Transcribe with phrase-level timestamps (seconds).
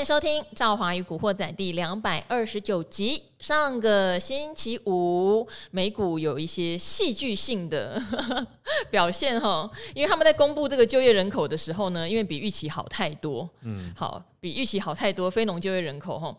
[0.00, 3.22] 迎收听《赵华与古惑仔》第两百二十九集。
[3.38, 8.00] 上个星期五，美股有一些戏剧性的
[8.90, 16.34] 表现哈，因为他们在公布这个就业人口的时候呢，因为比预期好太多，嗯，好，比预期好太多，非农就业人口哈，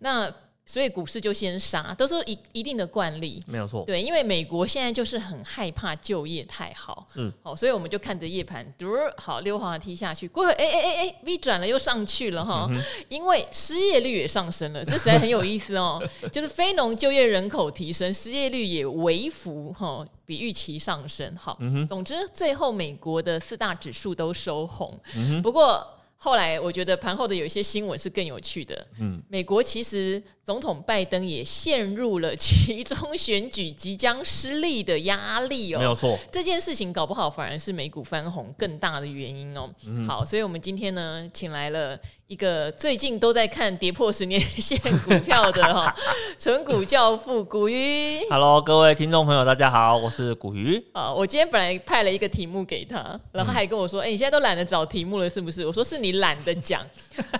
[0.00, 0.32] 那。
[0.66, 3.84] 所以股市就先杀，都是一一定的惯例，没有错。
[3.86, 8.86] 对，因为美国现在就是很害怕就业太好，嗯，好，所以我们就看着夜盘，嘟，
[9.18, 16.02] 好溜滑梯下去，过会，哎哎哎哎，V 转了又上去了哈，嗯、因为失业率也上升了，这实在很有意思哦。
[16.32, 25.86] 就是非农就业人口提升，失业率也微幅哈比预期上升，好，嗯、哼总之最后美国的四大指数都收红，嗯、哼不过。
[26.24, 28.86] 后来我觉得盘后的有一些新闻是更有趣的。
[28.98, 35.78] 嗯，美国其实总统拜登也陷入了其中选举即将失利的压力哦。
[35.78, 39.70] 没有错，这件事情搞不好反而是美股翻红更大的原因哦。
[39.86, 42.00] 嗯、好，所以我们今天呢，请来了。
[42.26, 45.94] 一个最近都在看跌破十年线股票的 哈，
[46.38, 48.18] 纯股教父古鱼。
[48.30, 50.82] Hello，各位听众朋友，大家好，我是古鱼。
[50.94, 56.80] 啊，我今天本来派了一个题目给他，然后还跟我说：“哎、嗯欸，你现在都懒得找题目了，是不是？”我说：“是你懒得讲。”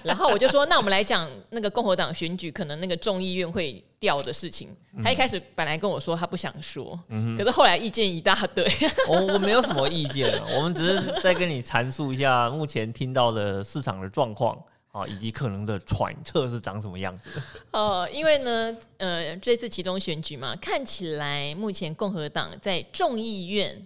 [0.05, 4.69] 然后我就说：“那我们来讲那个共和党选举可能那个众议院会掉的事情。”
[5.03, 8.65] 他一开始本来跟我说他不想说，嗯、可是后来意见一大堆。
[9.09, 14.57] 我我没有什么意见，我们只是在跟你阐述一下目前听到的市场的状况。
[14.95, 17.43] 啊，以及可能的揣测是长什么样子的？
[17.77, 23.85] 哦，因为呢，呃，这次其中选举嘛，看起来目前共和党在众议院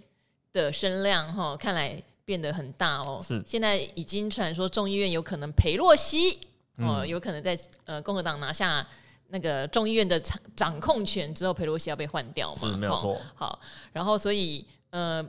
[0.53, 3.19] 的声量哈、哦，看来变得很大哦。
[3.25, 6.33] 是，现在已经传说众议院有可能裴洛西
[6.77, 8.85] 哦，嗯、有可能在呃共和党拿下
[9.29, 12.69] 那个众议院的掌掌控权之后，佩洛西要被换掉嘛？
[12.69, 13.21] 是，没有错、哦。
[13.33, 13.59] 好，
[13.93, 15.27] 然后所以呃，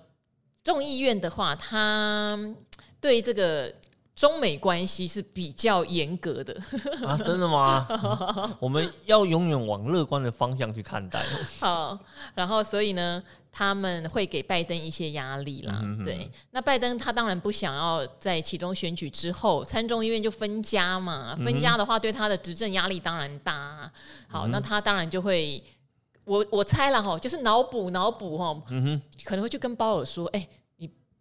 [0.65, 2.39] 众议院的话，他
[3.01, 3.75] 对这个。
[4.21, 6.55] 中美关系是比较严格的
[7.09, 7.87] 啊，真的吗？
[8.61, 11.25] 我们要永远往乐观的方向去看待。
[11.59, 11.99] 好，
[12.34, 15.81] 然后所以呢，他们会给拜登一些压力啦。
[15.83, 23.91] 嗯、对，那拜登他当然不想要在其中选举之后参众议院就分家嘛，分家的话对他的执政压力当然大。
[24.28, 25.65] 好，那他当然就会，
[26.25, 30.49] 我我猜了哈，就是脑补脑补哈，嗯哼，可能会去跟鲍尔说，哎、欸。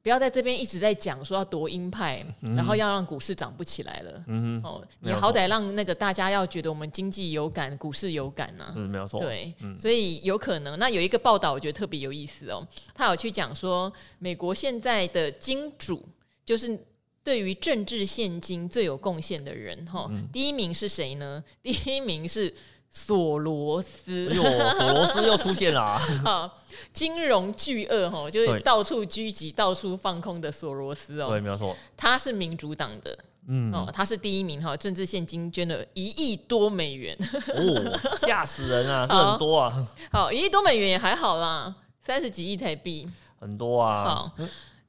[0.01, 4.23] 不要在这边一直在讲说要夺鹰派，嗯、然后要让股市涨不起来了。
[4.27, 8.73] 嗯哼哦，你好歹让那个大家要觉得我们经济有感，股市有感呐、啊。
[8.73, 9.19] 是没有错。
[9.19, 10.79] 对，嗯、所以有可能。
[10.79, 12.65] 那有一个报道，我觉得特别有意思哦。
[12.93, 16.01] 他有去讲说，美国现在的金主，
[16.45, 16.79] 就是
[17.23, 19.85] 对于政治献金最有贡献的人。
[19.85, 21.43] 哈、嗯，第一名是谁呢？
[21.61, 22.53] 第一名是。
[22.91, 26.51] 索罗斯，索罗斯又出现了啊！
[26.91, 31.29] 金融巨鳄哈，就是到处狙击、到处放空的索罗斯哦。
[31.29, 31.75] 对，没有错。
[31.95, 33.17] 他是民主党的，
[33.47, 37.15] 嗯，哦，他是第一名哈，政治现金捐了一亿多美元，
[37.55, 39.05] 哦， 吓死人啊！
[39.07, 39.87] 这很多啊。
[40.11, 43.07] 好，一亿多美元也还好啦，三十几亿台币，
[43.39, 44.05] 很多啊。
[44.05, 44.31] 好，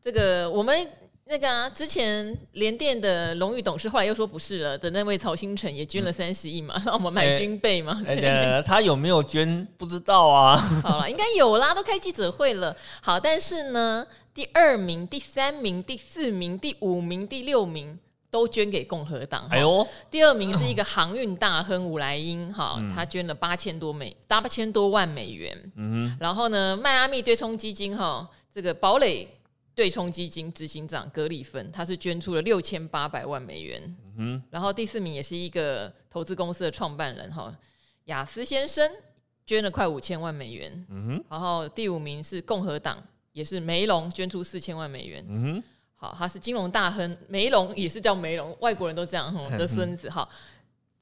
[0.03, 0.91] 这个我们。
[1.31, 8.03] 那个啊，之前联电的荣誉董事后来又说不是了的那位曹兴诚也捐了三十亿嘛，让、嗯、我们买军备嘛。
[8.05, 10.57] 欸欸、他有没有捐不知道啊。
[10.83, 12.77] 好了，应该有啦，都开记者会了。
[13.01, 14.05] 好，但是呢，
[14.35, 17.97] 第二名、第三名、第四名、第五名、第六名
[18.29, 19.47] 都捐给共和党。
[19.51, 25.57] 哎呦，第二名是一个航运大亨伍莱英，哈，嗯、他捐了八千多美八千多万美元。
[25.77, 29.29] 嗯哼，然后呢，迈阿密对冲基金哈，这个堡垒。
[29.81, 33.97] 对冲基金执行长格里芬，他是捐出了六千八百万美元。
[34.05, 37.51] 嗯哼，然后第四名也是一个投资公司的创办人哈，
[38.05, 38.93] 雅斯先生
[39.47, 40.87] 捐了快五千万美元。
[40.91, 43.03] 嗯哼，然后第五名是共和党，
[43.33, 45.25] 也是梅隆捐出四千万美元。
[45.27, 45.63] 嗯哼，
[45.95, 50.29] 好，他是金融大亨梅隆，也是叫梅隆，外国人都这样哈 的孙子哈，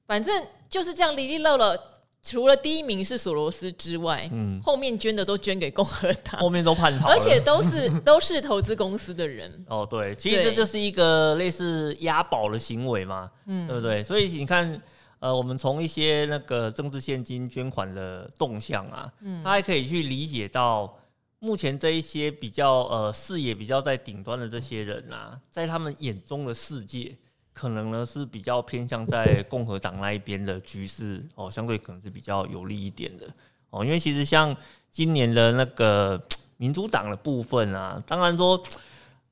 [0.06, 1.97] 反正就是这样，里里漏了。
[2.28, 9.64] 除了第一名是索罗斯之外，嗯，后面捐的都捐给共和党，后面都叛逃，而且都是 都是投资公司的人。
[9.66, 14.02] 哦，对，其实这就是一个类似押宝的行为嘛，嗯，对不对？
[14.02, 14.78] 所以你看，
[15.20, 20.94] 呃，我们从一些那个政治现金捐款的动向啊，嗯，他还可以去理解到
[21.38, 27.16] 目前这一些比较呃视野比较在顶端的这些人啊，在他们眼中的世界。
[27.58, 33.26] 可能呢是比较偏向在共和党那一边的局势哦，相对可能是比较有利一点的
[33.70, 34.56] 哦，因为其实像
[34.92, 36.22] 今年的那个
[36.56, 38.62] 民主党的部分啊，当然说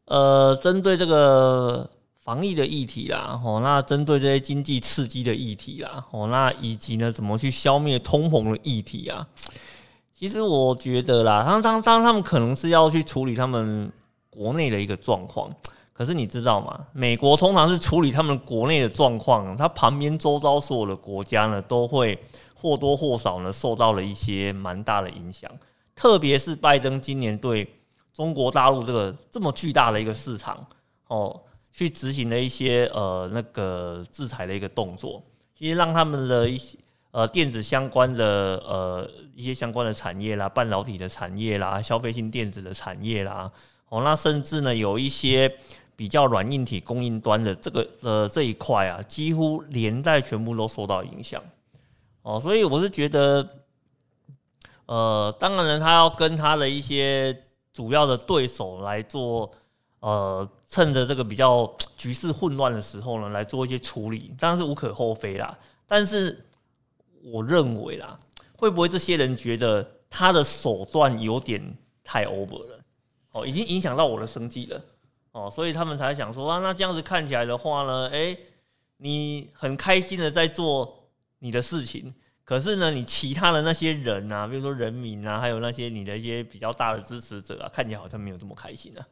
[0.06, 1.88] 呃，针对这个
[2.18, 9.24] 防疫的议题啦，哦，那针对这些经济刺激的议题啦，哦，那以及呢怎么去消灭通膨的议题啊，
[10.12, 13.88] 其实我觉得啦，当当当他们可能是要去处理他们
[14.28, 15.48] 国内的一个状况。
[15.96, 16.86] 可是你知道吗？
[16.92, 22.18] 美国通常是处理他们国内的状况，它旁边周遭所有的国家呢，都会
[22.54, 25.50] 或多或少呢受到了一些蛮大的影响。
[25.94, 27.66] 特别是拜登今年对
[28.12, 30.66] 中国大陆这个这么巨大的一个市场
[31.06, 31.40] 哦，
[31.72, 35.22] 去执行了一些呃那个制裁的一个动作，
[35.58, 36.76] 其实让他们的一些
[37.10, 43.50] 呃电子相关的呃一些相关的产业啦、半导体的产业啦、消费性电子的产业啦，
[43.88, 45.50] 哦，那甚至呢有一些。
[45.96, 51.42] 比较软硬体供应端的这个呃这一块啊，几乎连带全部都受到影响
[52.20, 53.48] 哦，所以我是觉得，
[54.84, 59.50] 呃，当然他要跟他的一些主要的对手来做，
[60.00, 65.56] 呃，趁着这个比较局势混乱的时候呢，来做一些处理，当然是无可厚非啦。
[65.86, 66.44] 但是
[67.22, 68.18] 我认为啦，
[68.56, 71.62] 会不会这些人觉得他的手段有点
[72.04, 72.80] 太 over 了？
[73.32, 74.82] 哦，已经影响到我的生计了。
[75.36, 78.34] 哦，所以他们才想说啊，那这样子看起来的话呢，哎，
[78.96, 81.10] 你很开心的在做
[81.40, 89.06] 你的事情，可是呢，你其他的那些人啊，比如说人民啊，还有那些你的一些比较大的支持者啊，看起来好像没有这么开心啊。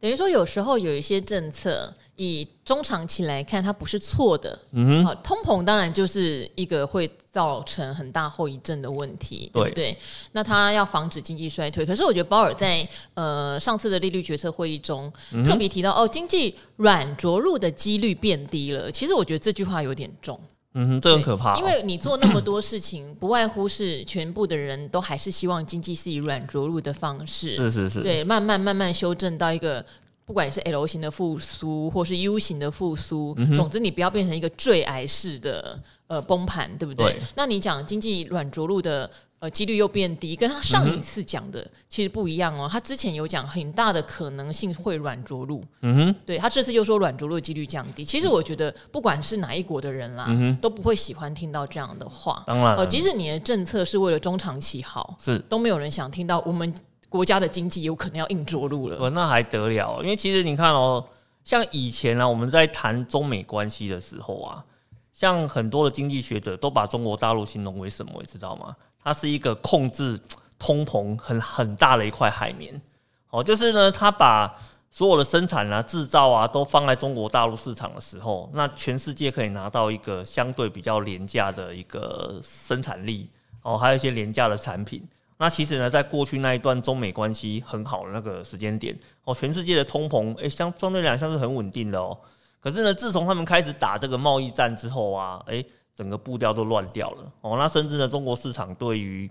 [0.00, 4.58] 等于说，有时候有一些政策，以中长期来看，它不是错的。
[4.72, 9.96] 嗯哼，通膨当然就是一个会造成很大后遗症的问题，对不对？
[10.32, 15.12] 那它要防止经济衰退，可是我觉得鲍尔在呃上次的利率决策会议中
[15.44, 18.90] 特别提到，哦，经济软着陆的几率变低了。
[18.90, 20.38] 其实我觉得这句话有点重。
[20.76, 21.56] 嗯哼，这很可怕。
[21.56, 29.84] 因为你做那么多事情，不外乎是全部的人都还是希望经济是以软着陆的方式，是是是，对，慢慢慢慢修正到一个
[30.24, 37.12] 不管是 L 型的复苏，或是 U 型的复苏，嗯、总之你不要变成一个坠崖式的呃崩盘，对不对？
[37.12, 39.10] 对，那你讲经济软着陆的。
[39.46, 42.68] 呃，几率又变低，跟他上一次讲的其实不一样哦。
[42.70, 48.04] 他之前有讲很大的可能性会软着陆，嗯哼，对，他这次又说软着陆几率降低。
[48.04, 52.42] 其实我觉得不管是哪一国的人啦，嗯，都不会喜欢听到这样的话。
[52.44, 56.74] 当然，呃，即使你的政策是为了中长期好，是都没有人想听到我们
[57.08, 59.08] 国家的经济有可能要硬着陆了。
[59.10, 60.02] 那还得了？
[60.02, 61.04] 因为其实你看哦，
[61.44, 64.64] 像以前呢，我们在谈中美关系的时候啊，
[65.12, 68.74] 像很多的经济学者都把中国大陆形容为什么，你知道吗？
[69.06, 70.20] 它是一个控制
[70.58, 72.82] 通膨很很大的一块海绵，
[73.30, 74.52] 哦，就是呢，它把
[74.90, 83.30] 所有的生产啊、制造啊都放在中国大陆市场的时候，那全世界可以拿到一个相对比较廉价的一个生产力，
[83.62, 85.06] 哦，还有一些廉价的产品。
[85.36, 92.18] 那其实呢，在过去那一段中美关系很好的那个时间点，哦，全世界的通膨，诶，相相对来讲是很稳定的哦。
[92.58, 95.64] 可是呢，自从他们开始打这个贸易战之后啊，诶。
[95.96, 99.28] 整个步调都乱掉了哦，那甚至呢，中国市场对于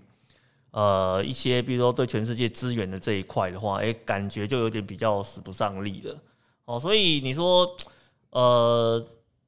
[0.72, 6.20] 呃一些，比如说对全世界资源的这一块的话，哎，感觉就有点比较使不上力了
[6.64, 6.78] 哦。
[6.78, 7.76] 所以你说，
[8.30, 9.00] 呃，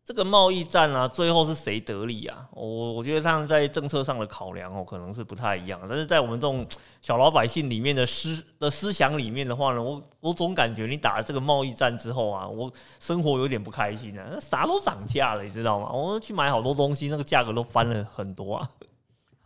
[0.09, 2.49] 这个贸易战啊，最后是谁得利啊？
[2.53, 5.79] 我我觉得他们在政策上的考量哦，可能是不太一样。
[5.87, 6.67] 但是在我们这种
[7.03, 15.93] 小老百姓里面的思的思想里面的话呢，我我总感觉你打了这个贸易战之后啊，我生活有点不开心啊，啥都涨价了，你知道吗？
[15.93, 18.71] 我去买好多东西，那个价格都翻了很多啊。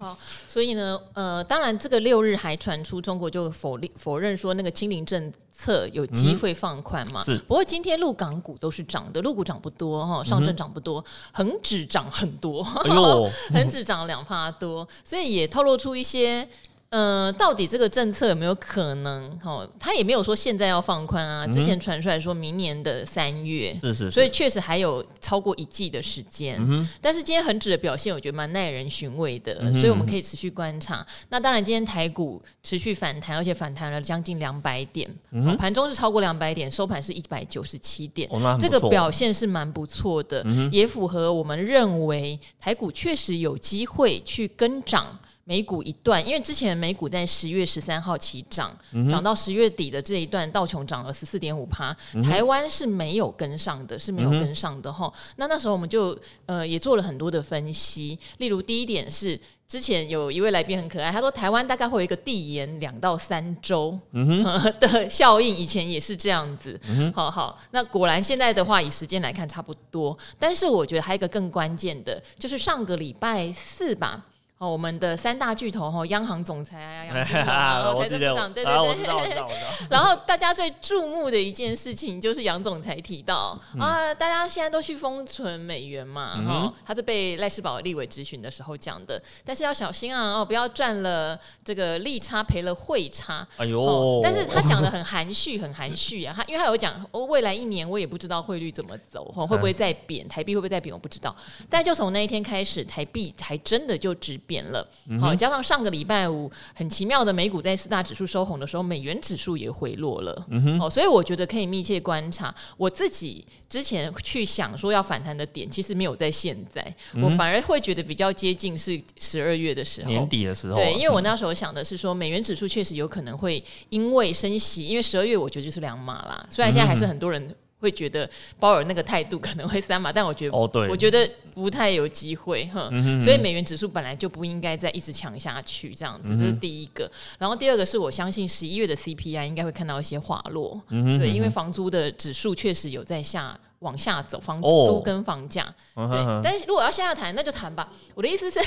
[0.03, 0.19] 好，
[0.49, 7.23] 所以呢，呃，当然这个六日还传出中国就否定否认说那个清零政策有机会放宽嘛。
[7.23, 7.39] 是。
[7.47, 12.65] 不过今天陆港股都是涨的，陆股涨不多哈，上证涨不多，恒指涨很多，
[13.55, 16.49] 恒指涨了两帕多，所以也透露出一些。
[16.93, 19.27] 呃，到底这个政策有没有可能？
[19.43, 21.47] 哦，他也没有说现在要放宽啊。
[21.47, 26.61] 之前传出来说明年的三月，是是，所以确实还有超过一季的时间。
[27.01, 31.05] 但是今天恒指的表现，我觉得蛮耐人寻味的，所以我们可以持续观察。
[31.31, 35.11] 那当然，今天台股持续反弹，而且反弹了将近两百点，
[35.59, 38.29] 盘中是超过两百点，收盘是一百九十七点，
[38.61, 45.19] 这个表现是蛮不错的，也符合我们认为台股确实有机会去跟涨。
[45.45, 48.71] 美股一段，因为之前美股在十月十三号起涨，
[49.11, 55.35] 涨、嗯、到十月底的这一段，道琼涨了十四点五趴，台湾是没有跟上的，是没有跟上的哈、嗯。
[55.37, 63.99] 那那时候我们就呃也做了很多的分析，例如第一点是之前有一位来宾很可爱，他说台湾大概会有一个递延两到三周
[64.79, 66.81] 的效应，以前也是这样子。
[66.89, 74.25] 嗯、好好，那果然现在的话，以时间来看差不多，但是我觉得还有一个更关键的，就是上个礼拜四吧。
[74.63, 79.59] 哦，我们的三大巨头哈，央行总裁啊，杨金龙 财政部长，对对对，我知道，我知道，知道。
[79.91, 101.35] 然后大家最注目的一件事情就是杨总裁提到啊，大家现在都去封存美元嘛，哈，他是被赖世宝立委质询的时候讲的，但是要小心啊，哦，不要赚了这个利差赔了汇差，哎呦，但是他讲的很含蓄，很含蓄啊， 他因为他有讲，哦，未来一年我也不知道汇率怎么走，会不会再贬，台币会不会再贬，我不知道，
[101.69, 104.85] 但就从那一天开始，台币还真的就直贬了，
[105.21, 110.47] 好，加上上个礼拜五很奇妙的美股在四大指数收红的时候，美元指数也回落了，
[110.81, 112.53] 哦，所以我觉得可以密切观察。
[112.77, 127.55] 我自己之前去想说要反弹的点，其实没有在现在，我反而会觉得比较接近是十二月的时候，年底的时候，对，因为我那时候想的是说，美元指数确实有可能会因为升息，因为十二月我觉得就是两码啦，虽然现在还是很多人。
[127.83, 128.29] 会觉得
[128.61, 132.89] 鲍尔那个态度可能会三码，但我觉得，哦、对，我觉得不太有机会，哼。
[132.93, 137.11] 嗯、哼所以美元指数本来就不应该再一直强下去，这样子，嗯、这是第一个。
[137.39, 146.41] 然后第二个是我相信十一月的 CPI 应该会看到一些滑落，嗯、对，因为房租的指数确实有在下往下走，房租跟房价，哦、对。
[146.45, 147.93] 但是如果要向下谈，那就谈吧。
[148.15, 148.61] 我的意思是，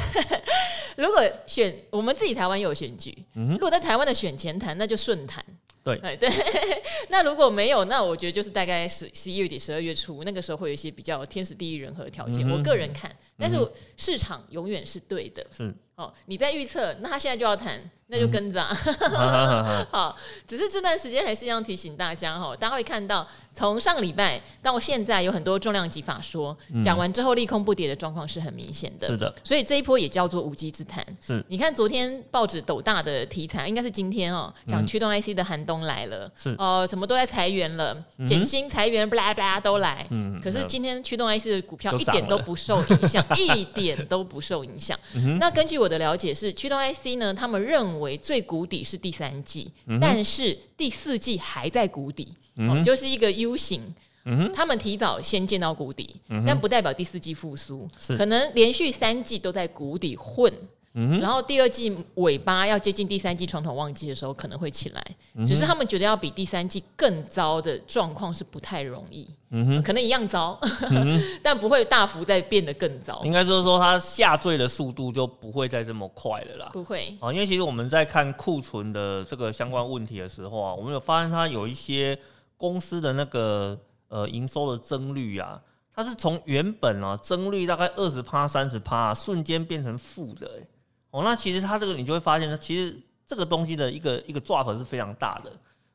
[0.98, 5.44] 如果选我们自己台湾有选举，如果在台湾的选前谈，那就顺谈。
[5.86, 6.28] 对，对，
[7.10, 12.46] 那如果没有，那我觉得就是大概十十一月底、十二月初那个时候会有一些比较天时地利人和条件。
[12.48, 13.56] 嗯、我个人看，但是
[13.96, 15.46] 市场永远是对的。
[15.52, 17.80] 是哦，你在预测，那他现在就要谈。
[18.08, 20.16] 那就跟着啊， 好，
[20.48, 31.04] 只是这段时间还是要提醒大家哈，大家会看到从上个礼拜到现在有很多重量级法说讲完之后利空不跌的状况是很明显的，是的，所以这一波也叫做无稽之谈。
[31.26, 36.54] 是，你看昨天报纸斗大的题材，应该是今天哦，讲驱动 IC 的寒冬来了，是。
[36.60, 37.96] 哦，什么都在裁员了，
[38.28, 44.96] 减薪裁员，巴拉巴拉都来，嗯，可是今天驱动 IC 的股票一点都不受影响，一点都不受影响。
[45.40, 53.82] 那根据我的了解是，驱动 IC 呢，他们认为最谷底是第三季，嗯、但是第四季还在谷底，嗯就是一个 U 型。
[54.28, 57.88] 嗯、他们提早先见到谷底，嗯、但不代表第四季复苏，
[58.18, 60.52] 可能连续三季都在谷底混。
[60.98, 70.58] 嗯、然后第二季尾巴要接近第三季传统旺季的时候可能会起来，嗯、只是他们觉得要比第三季更糟的状况是不太容易，嗯哼，可能一样糟，
[70.90, 73.22] 嗯、 但不会大幅再变得更糟。
[73.26, 77.14] 应该就是说它下坠的速度就不会再这么快了啦，不会。
[77.20, 82.18] 啊，因为其实我们在看库存的这个相关问题的时候啊，我们有发现它有一些
[82.56, 85.62] 公司的那个呃营收的增率啊，
[85.94, 90.68] 它是从原本啊增率大概二十趴三十趴，瞬间变成负的、欸。
[91.16, 92.94] 哦，那其实它这个你就会发现，它其实
[93.26, 95.52] 这个东西的一个一个 drop 是非常大的。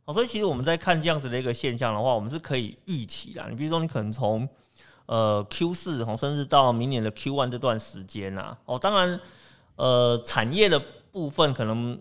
[0.07, 3.47] 哦，所以其实我们在看这样子的一个现象的话，我们是可以预期的。
[3.51, 4.49] 你比如说，你可能从
[5.05, 9.21] 呃 Q 四哦，甚至到明年的 Q one 这段时间呐，哦，当然
[9.77, 10.81] 呃产业的
[11.13, 12.01] 部分可能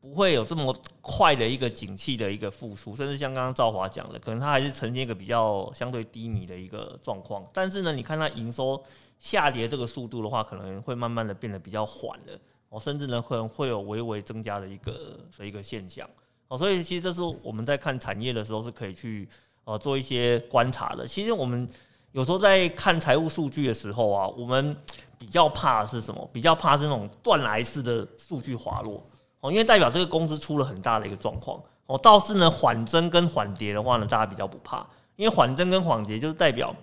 [0.00, 7.44] 不会有这么快的一个景气的一个复苏，甚至像刚刚赵华讲的，可能它还是呈现一个比较相对低迷的一个状况。
[7.52, 8.80] 但是呢，你看它营收。
[9.18, 16.06] 下跌这个速度的话，可能会慢慢的变得比较缓了，哦，甚至呢可能会有微微增加的一个的一个现象，
[16.48, 19.26] 哦，所以其实这是我们在看产业的时候是可以去
[19.64, 21.06] 呃做一些观察的。
[21.06, 21.66] 其实我们
[22.12, 24.76] 有时候在看财务数据的时候啊，我们
[25.18, 26.28] 比较怕的是什么？
[26.30, 29.02] 比较怕是那种断崖式的数据滑落，
[29.40, 36.74] 哦，因为代表这个公司出了很大的一个状况，哦，倒是呢缓增跟缓跌的话呢，大家比较不怕，因为缓增跟缓跌就是代表。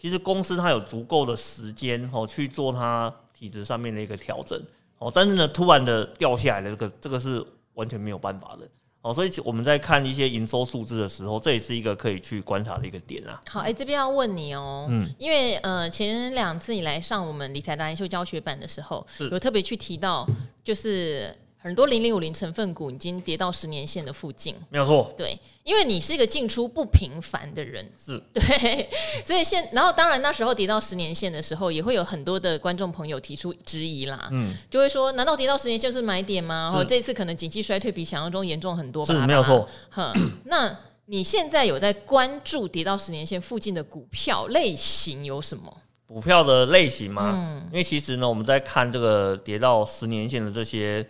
[0.00, 4.58] 其实公司它有足够的时间哦去做它体质上面的一个调整
[4.96, 8.66] 哦，但是呢，突然的掉下来的这个这个是完全没有办法的
[9.02, 13.38] 哦，所以我们在看一些营收数字的时候，这也是一个可以去观察的一个点啊。
[13.46, 20.26] 好，哎、欸，这边要问你哦，嗯，因为呃前两次你来上我们理财达人秀教学版的时候，有特别去提到
[20.64, 21.36] 就是。
[21.62, 25.12] 很多零零五零成分股已经跌到十年线的附近，没有错。
[25.14, 28.88] 对，因为你是一个进出不频繁的人，是 对，
[29.26, 36.72] 所以现然后当然那时候跌到十年线的时候，也会有很多的观众朋友提出质疑啦，嗯，就会说，难道跌到十年线就是买点吗？
[36.74, 39.12] 哦，这次可能景气衰退比想象中严重很多吧？
[39.12, 39.68] 是，没有错。
[39.90, 40.14] 哼，
[40.44, 40.74] 那
[41.04, 45.70] 你现在有在关注跌到十年线附近的股票类型有什么？
[46.06, 47.32] 股票的类型吗？
[47.34, 51.06] 嗯，因为其实呢，我们在看这个跌到十年线的这些。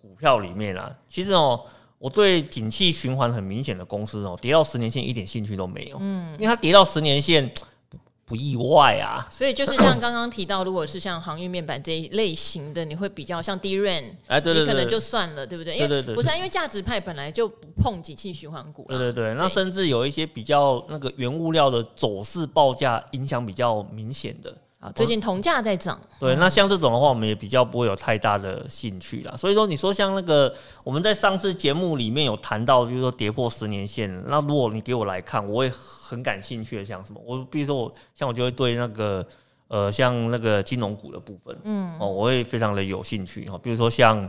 [0.00, 1.60] 股票里面啊，其实哦，
[1.98, 5.98] 我对景气循环很明显的公司哦，跌到十年线一点兴趣都没有。
[6.00, 7.52] 嗯，因为它跌到十年线
[8.24, 9.26] 不意外啊。
[9.30, 15.76] 所以就是像刚刚提到，如果是像航运面板这一类型的，你会比较像 DRAM，哎，对对对，你可能就算了，对不对？
[15.76, 18.86] 对对对，不是，因为价值派本来就不碰景气循环股。
[18.88, 24.56] 对对对，那甚至有一些比较那个原物料的走势报价影响比较明显的。
[24.80, 26.00] 啊，最近铜价在涨。
[26.18, 29.36] 对，那像这种的话，我们也比较不会有太大的兴趣啦。
[29.36, 37.20] 所以说，你说像那个我们在上次节目里面有谈到，就是说跌破十年线，那如果你给我来看，我也很感兴趣的，像什么？
[37.26, 39.26] 我比如说我像我就会对那个
[39.68, 43.58] 呃，像那个金融股的部分，嗯，哦，我会非常的有兴趣哈。
[43.62, 44.26] 比如说像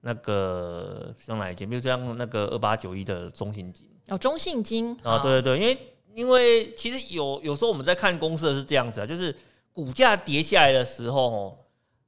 [0.00, 1.70] 那个像哪一间？
[1.70, 5.78] 比如像那个二八九一的中信金哦，中信金啊，对对对，因为
[6.12, 9.32] 因为其实有有时候我们在看公司的是这样子啊，就是。
[9.76, 11.66] 股价跌下来的时候，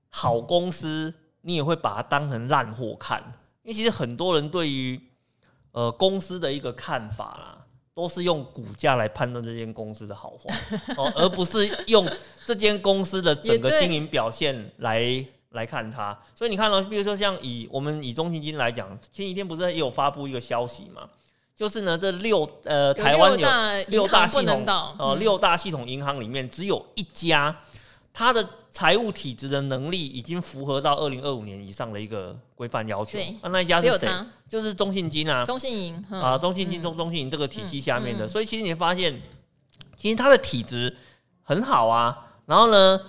[0.08, 3.22] 好公司你也会把它当成烂货看，
[3.62, 4.98] 因为其实很多人对于
[5.72, 10.50] 呃公司的一个看法啦，都是用股价来判断这间公司的好坏
[10.96, 12.10] 哦，而不是用
[12.46, 16.18] 这间公司的整个经营表现来来看它。
[16.34, 21.06] 所以你看到，比如说像以我们以中信金来讲，前几天不是也有发布一个消息嘛？
[21.58, 24.64] 就是呢，这六呃台湾有六大系统
[24.96, 27.52] 呃六大系统银行里面只有一家，
[28.12, 33.18] 它的财务体质的能力已经符合到二零二五年以上的一个规范要求。
[33.18, 34.08] 对，那一家是谁？
[34.48, 38.28] 就是中信金啊，中信银啊，中信金中中信银这个体系下面的。
[38.28, 39.20] 所以其实你发现，
[39.96, 40.96] 其实它的体质
[41.42, 42.16] 很好啊。
[42.46, 43.00] 然后呢，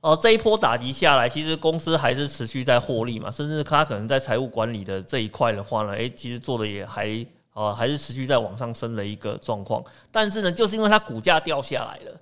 [0.00, 7.22] 哦这一波打击下来，其实公司还是持续在获利嘛，甚至它可能在财务管理的这一块的话呢，诶，其实做的也还。
[7.52, 12.20] 啊，还是持续在往上升的一个状况，但是呢，就是因为它股价掉下来了，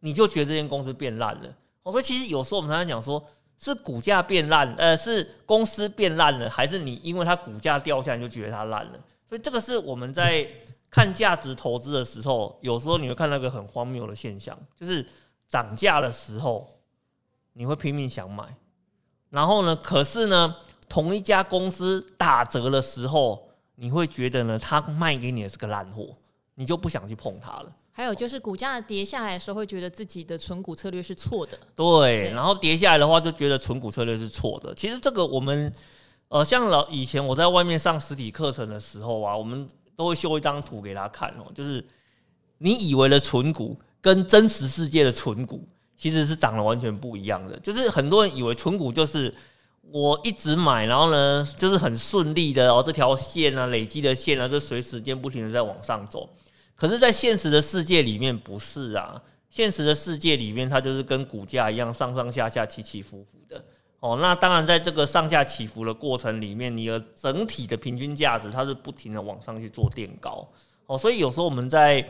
[0.00, 1.52] 你就觉得这间公司变烂了。
[1.82, 3.20] 我说，其实有时候我们常常讲说，
[3.58, 9.00] 是股价变烂，呃，是公司变烂了，还是你因为它股价掉下来就觉得它烂了？
[9.28, 10.48] 所以这个是我们在
[10.88, 15.04] 看价值投资的时候，有时候你会看到一个很荒谬的现象，就是
[15.48, 16.68] 涨价的时候
[17.54, 18.44] 你会拼命想买，
[19.30, 20.54] 然后呢，可是呢，
[20.88, 23.47] 同一家公司打折的时候。
[23.80, 26.08] 你会觉得呢，他卖给你的是个烂货，
[26.56, 27.72] 你就不想去碰它了。
[27.92, 31.56] 还有就是股价跌下来的时候，会觉得自己的存股策略是错的。
[31.76, 34.74] 对，然后跌下来的话，就觉得存股策略是错的。
[34.74, 35.72] 其实这个我们，
[36.26, 41.86] 呃，像老以前我在外面上实体课程的时候啊，我们都会修一张图给他看哦，就是
[42.58, 45.64] 你以为的存股跟真实世界的存股
[45.96, 47.56] 其实是长得完全不一样的。
[47.60, 49.32] 就是很多人以为存股就是。
[49.90, 56.28] 我一直买，然后呢，就是很顺利的哦，这条线啊，累积的线啊，就随时间不停的在往上走。
[56.74, 63.64] 可是，在现实的世界里面不是啊，现实的世界里面，它就是跟股价一样，上上下下，起起伏伏的。
[64.00, 70.46] 哦，那当然，在这个上下起伏的过程里面，你的整体的平均价值，它是不停的往上去做垫高。
[70.86, 72.06] 哦，所以有时候我们在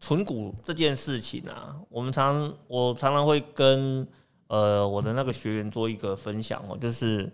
[0.00, 4.08] 存股这件事情啊，我们常我常常会跟。
[4.50, 7.30] 呃，我的那个学员做一个分享哦，就是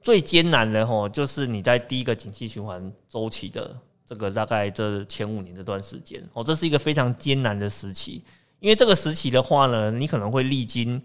[0.00, 8.24] 最艰难的哦，就是你在第一个景气循环周期的这个大概这前五年这段时间哦，这是一个非常艰难的时期，
[8.58, 11.02] 因为这个时期的话呢，你可能会历经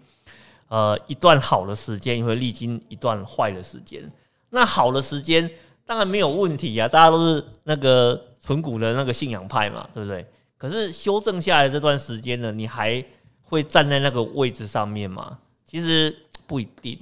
[0.68, 4.10] 呃一段好的时间，也会历经一段坏的时间。
[4.48, 5.50] 那好的时间
[5.84, 10.26] 当然没有问题啊，大家都是那个存股的那个信仰派嘛，对不对？
[10.56, 13.04] 可是修正下来这段时间呢，你还
[13.52, 15.38] 会站在那个位置上面吗？
[15.66, 16.98] 其实不一定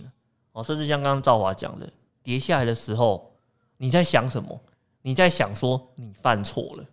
[0.51, 1.89] 哦，甚至像刚刚赵华讲的，
[2.25, 3.33] 跌下来的时候，
[3.77, 4.61] 你在想什么？
[5.03, 6.85] 你在想说你犯错了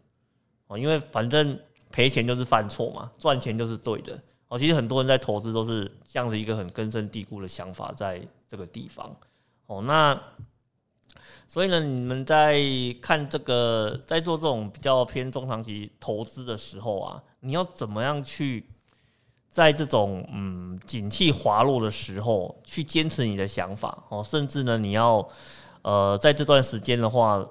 [0.68, 4.60] 哦，因为反正赔钱就是犯错嘛，赚钱就是对的哦。
[4.60, 9.12] 其实很多人在投资都是这样子一个很根深蒂固的想法，在这个地方
[9.66, 9.82] 哦。
[9.82, 10.22] 那
[11.48, 12.62] 所以呢，你们在
[13.02, 18.64] 看这个，在做这种比较偏中长期投资的时候啊，你要怎么样去？
[19.50, 25.28] 在这种嗯景气滑落的时候，去坚持你的想法哦，甚至呢，你要
[25.82, 27.44] 呃在这段时间的话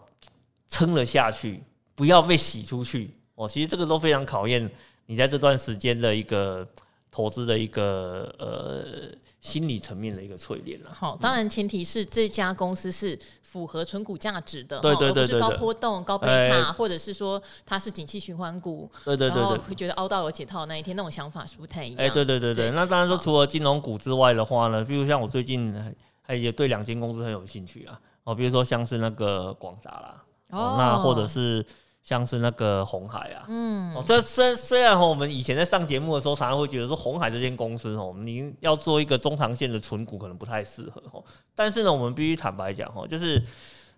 [0.69, 1.63] 撑了下去，
[1.95, 3.49] 不要被洗出去哦。
[3.49, 4.69] 其实这个都非常考验
[5.07, 6.67] 你在这段时间的一个
[7.11, 9.16] 投资的一个呃。
[9.42, 10.90] 心理层面的一个淬炼了。
[10.92, 21.99] 好，当然前提是这家公司是符合存股价值的，对对对，而不是高波动、高贝塔，或者是说它是景气循环股，对对对，然后会觉得凹到有解套那一天，那种想法是不太一样。
[21.99, 25.73] 哎，对对对对，那当然说除了金融股之外的话呢，比如像我最近
[26.23, 31.64] 还也对两间公司很有兴趣啊，哦，比如说像是那个广达啦，哦，那或者是。
[32.07, 41.25] 像是那个红海啊，嗯，哦，这虽虽然我们以前在上节目的时候，常常会觉得说红海这间公司哦，你要做一个中长线的存股可能不太适合哦。
[41.53, 43.42] 但是呢，我们必须坦白讲哦，就是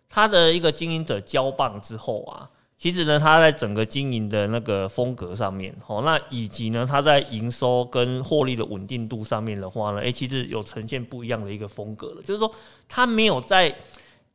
[0.09, 12.23] 它的一个经营者交棒之后啊，其实呢，它在整个经营的那个风格上面哦，那以及呢，它在营收跟获利的稳定度上面的话呢，诶，其实有呈现不一样的一个风格了。
[12.23, 12.51] 就是说，
[12.89, 13.77] 他没有在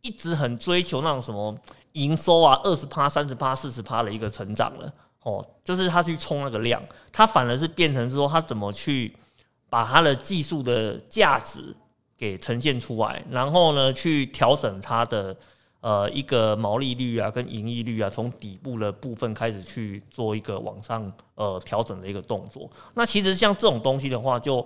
[0.03, 1.57] 一直很追求那种什么。
[1.93, 9.15] 营收啊，二十趴、三十趴、四十趴的一个成长了，哦，就是他去冲那个量，他反而是变成说他怎么去
[9.69, 11.75] 把他的技术的价值
[12.17, 15.35] 给呈现出来，然后呢，去调整它的
[15.81, 22.69] 呃一个毛利率啊，跟盈利率啊，从底部的部分开始去做一个往上呃调整的一个动作。
[22.93, 24.65] 那其实像这种东西的话，就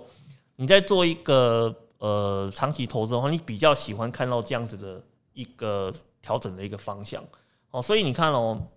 [0.56, 5.92] 你在做一个呃长期投资的话，你比较喜欢看到这样子的一个
[6.28, 7.24] 调整的一个方向
[7.70, 7.80] 哦。
[7.80, 8.68] 所以你看哦，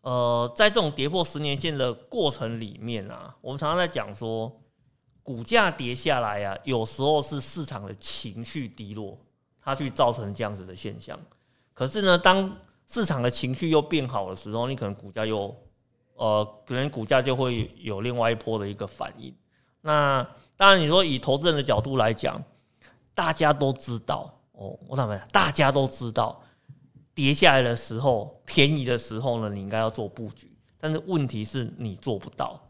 [0.00, 4.60] 呃，在这种跌破十年线的过程里面啊，我们常常在讲说。
[5.26, 9.18] 股价跌下来啊，有时候是市场的情绪低落，
[9.60, 11.18] 它去造成这样子的现象。
[11.74, 15.52] 可是呢，当市场的情绪又变好的时候，你可能股价又，
[16.14, 19.34] 呃，可能股价就会有另外一波的一个反应。
[19.80, 20.24] 那
[20.56, 22.40] 当然，你说以投资人的角度来讲，
[23.12, 26.42] 大家都知道哦，我坦白讲，大家都知道，
[27.14, 30.50] 跌下来的时候，便宜的时候呢，你应该要做布局。
[30.78, 32.60] 但是问题是你做不到。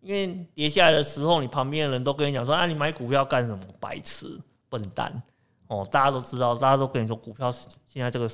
[0.00, 3.62] 因为跌下来的时候，你旁边的人都跟你讲说：“啊，你买股票干什么？
[3.78, 5.22] 白痴，笨蛋！”
[5.68, 7.52] 哦，大家都知道，大家都跟你说股票
[7.84, 8.26] 现在这个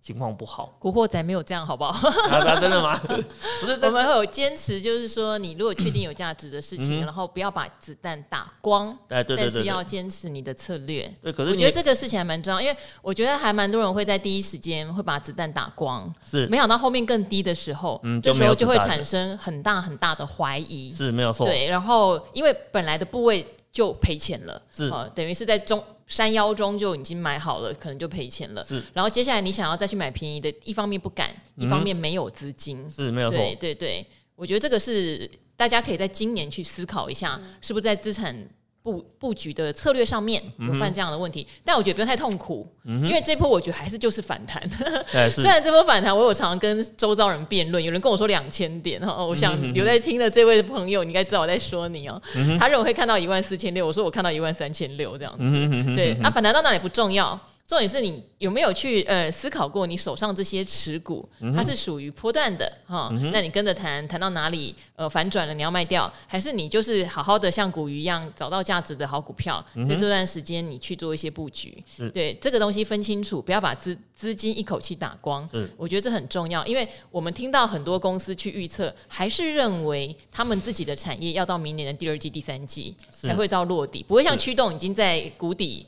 [0.00, 0.74] 情况不好。
[0.78, 2.08] 古惑仔没有这样，好不好？
[2.28, 2.98] 啊，真的吗？
[3.60, 8.96] 不是，我们会有坚持，就是说，你如果确定有价值的事情，然后不要把子弹打光。
[9.08, 9.44] 对对对。
[9.44, 11.02] 但是要坚持你的策略。
[11.22, 16.12] 对，可是我觉得这个事情还蛮重要，因为我觉得还蛮多人会在第一时间会把子弹打光。
[16.28, 16.46] 是。
[16.46, 20.92] 没想到后面更低的时候，嗯，这时候就会产生很大很大的怀疑。
[20.92, 21.46] 是没有错。
[21.46, 25.82] 对，然后因为本来的部位就赔钱了，是啊，等于是在中。
[26.06, 28.66] 山腰中就已经买好了，可能就赔钱了。
[28.66, 32.84] 是，然后接下来你想要再去买便宜的，一方面不敢，嗯、一方面没有资金。
[32.90, 33.38] 是，没有错。
[33.38, 38.36] 对对对，我觉得这个是大家可以在今年去思考一下，嗯、是不是在资产。
[38.82, 44.62] 布布局的策略上面有犯这样的问题，嗯、但我觉得不用太痛苦，嗯、因为这波我觉得还是就是反弹。
[45.30, 52.20] 虽然这波反弹，我有常常跟周遭人辩论，有人跟我说两千点哈，我想有在听的这位朋友，你应该知道我在说你哦、
[52.58, 55.38] 他认为会看到一万四千六，我说我看到一万三千六这样子。
[55.40, 57.38] 嗯、对，那、啊、反弹到哪里不重要。
[57.68, 63.08] 重点是你有没有去呃思考过，你手上这些持股，它是属于波段的哈？
[63.12, 71.82] 嗯、那你跟着谈谈到哪里呃反转了，你要卖掉，还是你就是好好的像股鱼一样找到价值的好股票，在、这段时间你去做一些布局？
[71.96, 75.48] 是对这个东西分清楚，不要把资资金一口气打光。
[75.48, 85.86] 是我觉得这很重要，因为我们听到很多公司去预测，还是认为他们自己的产业要到明年的第二季、第三季才会到落地，不会像驱动已经在谷底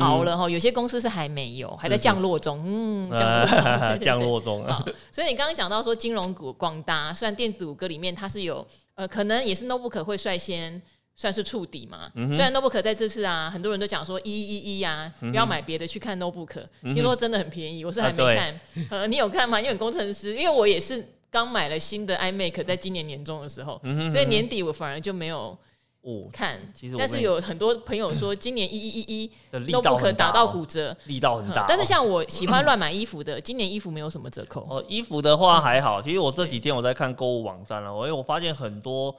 [0.00, 0.48] 熬了哈。
[0.48, 1.34] 有些公司是还。
[1.34, 2.62] 没有，还在降落中。
[2.64, 4.84] 嗯， 降落中，降落中啊。
[5.10, 8.53] 所以你刚刚讲到说金融股广达，虽然电子五哥里面它是有，
[8.94, 10.80] 呃，可能也是 notebook 会率先
[11.16, 12.10] 算是触底嘛。
[12.14, 16.62] 嗯、虽然 notebook 在这次啊，很多人都讲说一一一啊，嗯、哼不要买别的，去看 notebook。
[16.82, 18.50] 嗯、听说真的很便宜，我是还没看。
[18.50, 19.60] 啊、呃，你有看吗？
[19.60, 25.56] 因为工程师，因为我也是刚买了新的 iMac，在今年年中的时候，嗯、哼所以年底我反而就没有。
[26.04, 29.30] 哦，看，其实但是有很多朋友说，今年一一一一
[29.72, 31.62] 都不可打到骨折，力道很大。
[31.62, 34.60] 嗯、但是像我 喜欢乱买衣服的，今年衣服没有什么折扣。
[34.68, 36.00] 哦，衣服的话还好。
[36.00, 39.14] 其实我这几天我在看购物网站了，因为我发现很多。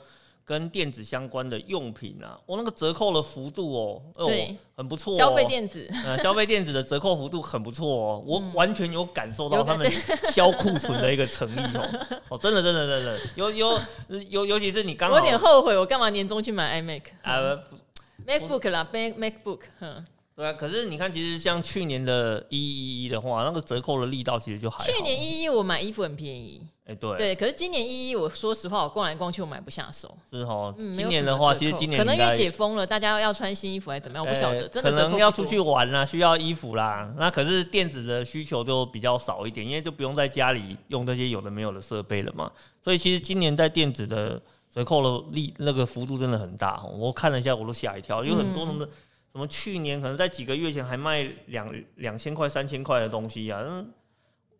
[0.46, 5.18] 跟电子相关的用品啊，我那个折扣的幅度哦，对，很不错哦。
[5.18, 9.90] 消费电子，呃，消费电子的折扣幅度很不错哦，我完全有感受到他们
[10.32, 12.22] 销库存的一个诚意哦。
[12.30, 13.80] 哦，真的，真的，真的，尤尤
[14.30, 17.60] 尤尤其是你刚，我有点后悔，我干嘛年终去买 iMac 啊
[18.28, 20.06] ？MacBook 啦，Mac MacBook，哼。
[20.36, 24.84] 对啊，可是你看，其实像去年的一一一的话，那个折扣的力道其实就还好。
[24.84, 27.36] 去年一一我买衣服很便宜，哎、欸，对，对。
[27.36, 30.14] 可是今年一一，我说实话，我逛来逛去，我买不下手。
[30.30, 34.64] 是哦，嗯、今年的话，其实今年可能因为解封了，大家要穿新衣服还是怎么样，我不晓得。
[34.64, 37.10] 欸、真的可能要出去玩啦，需要衣服啦。
[37.18, 42.52] 那可是电子的需求就比较少一点，因为就不用在家里用这些有的没有的设备了嘛。
[42.84, 46.84] 所以其实今年在电子的折扣的力那个幅度真的很大。
[46.94, 48.90] 我看了一下，我都吓一跳，有很多人的。
[49.36, 49.46] 什么？
[49.48, 53.86] 去年可能在几个月前还卖两两千块、三千块的东西啊，嗯，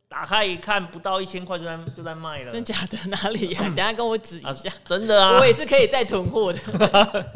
[0.10, 2.52] 打开一看，不到一千块就在就在卖了。
[2.52, 2.98] 真假的？
[3.08, 3.62] 哪里呀？
[3.62, 4.70] 你等下跟我指一下。
[4.70, 6.60] 啊、真的啊，我也是可以再囤货的。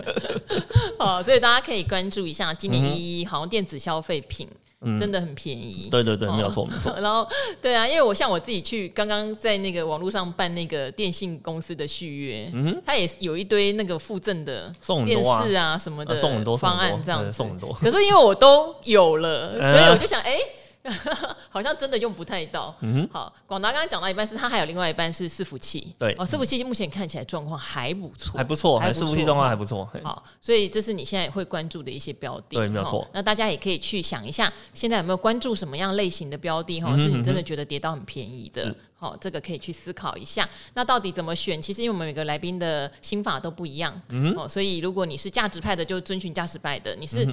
[0.99, 4.45] 好，所以大家可以关注一下今年一一好像电子消费品。
[4.52, 4.58] 嗯、
[4.97, 6.93] 真的很便宜，对对对，没有错没错。
[7.01, 7.27] 然后，
[7.61, 12.51] 对啊，因为我像我自己去刚刚在那个网络上办那个电信公司的续约，
[12.85, 14.73] 他也有一堆那个附赠的
[15.05, 17.73] 电视啊什么的，送很多方案这样，送很多。
[17.73, 20.37] 可是因为我都有了， 所以我就想，哎。
[21.49, 22.75] 好像真的用不太到。
[22.81, 25.93] 嗯哼，好，广达刚刚讲到一半，是它还有另外一半是伺服器。
[25.97, 29.87] 对，哦，伺服器目前看起来状况还不错，还不错，还伺服器状况还不错。
[30.03, 32.55] 好，所以这是你现在会关注的一些标的。
[32.55, 33.07] 对，没有错。
[33.13, 36.81] 那大家也可以去想一下，现在有没有关注什么样类型的标的？
[36.81, 38.73] 哈，是你真的觉得跌到很便宜的？
[38.97, 40.47] 好，这个可以去思考一下。
[40.73, 41.61] 那到底怎么选？
[41.61, 47.25] 其实因为我们每个来宾的心法都不一样，嗯，哦，所以如果你是价值派的，就遵循价值派的；你是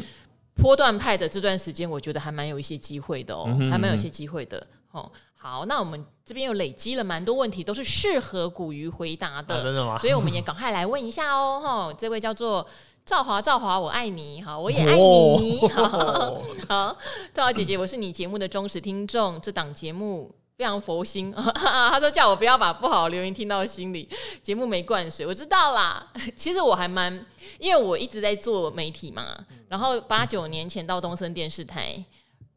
[0.57, 4.65] 波段派的，这段时间我觉得还蛮有一些机会的哦，还蛮有一些机会的。
[4.91, 9.99] 哦，好，那我们这边又累积了蛮多问题，都是适合古鱼回答的，真的吗？
[9.99, 11.61] 所以我们也赶快来问一下哦。
[11.63, 12.67] 哈，这位叫做。
[13.05, 16.97] 赵华，赵华，我爱你，好，我也爱你，好，
[17.33, 24.09] 赵华姐姐，我是你节目的忠实听众，这档节目非常佛心， 他说叫我不要把不好的留言听到心里，
[24.43, 27.13] 节目没灌水，我知道啦，其实我还蛮，
[27.59, 29.37] 因为我一直在做媒体嘛，
[29.69, 32.03] 然后八九年前到东森电视台，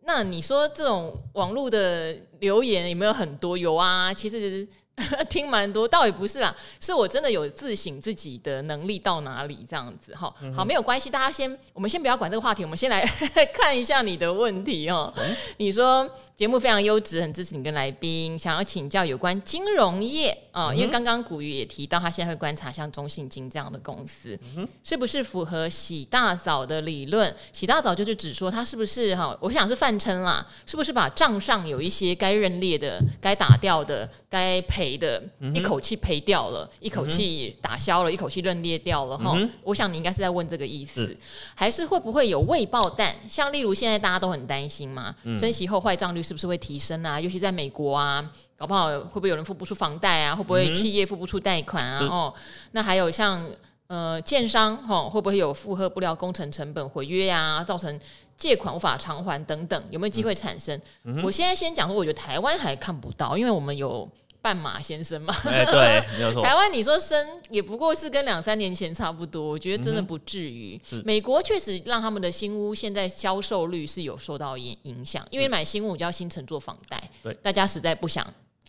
[0.04, 3.58] 那你说这种网络的留言有没有很多？
[3.58, 4.68] 有啊，其实。
[5.30, 10.34] 听蛮多，倒也不是啦，是我真的有自省自己的能力到哪里这样子哈。
[10.56, 13.02] 好，没有关系，大家先，我们先不要管这个话题，我们先来
[13.54, 15.14] 看一下你的问题哦。
[15.18, 27.34] 嗯、你说节目非常优质，很支持你跟来宾，想要请教有关金融业啊、哦，因为刚刚古鱼也提到，他现在会观察像中信金这样的公司，嗯、是不是符合洗大澡的理论？
[27.54, 29.38] 洗大澡就是指说他是不是哈？
[29.40, 34.89] 我想是泛称啦，是不是把账上有一些该认列的、该打掉的、该赔？
[34.98, 35.22] 的
[35.54, 39.38] 一口气赔掉了，一口气打消了，一口气认列掉了哈。
[39.64, 41.16] 我想你应该是在问这个意思，
[41.56, 43.16] 还是会不会有未爆弹？
[43.30, 47.20] 像例如现在大家都很担心嘛，升息后坏账率是不是会提升啊？
[47.20, 50.36] 尤其在美国啊，搞不好会不会有人付不出房贷啊？
[50.36, 52.00] 会不会企业付不出贷款啊？
[52.06, 52.34] 哦，
[52.72, 53.46] 那还有像
[53.88, 57.64] 呃建商哈，会不会有负荷不了工程成本毁约呀？
[57.64, 58.00] 造成
[58.38, 60.80] 借款无法偿还等等，有没有机会产生？
[61.24, 64.10] 我现在先讲说，我觉得台湾还看不到，因为我们有。
[64.42, 66.42] 半马先生嘛，哎，对，没有错。
[66.42, 70.80] 台湾你说升也不过是跟两三年前差不多，我觉得真的不至于。
[70.92, 78.26] 嗯、美国确实让他们的新屋现在销售率是有受到影影响，因为买新屋就要新承做房贷，对，大家实在不想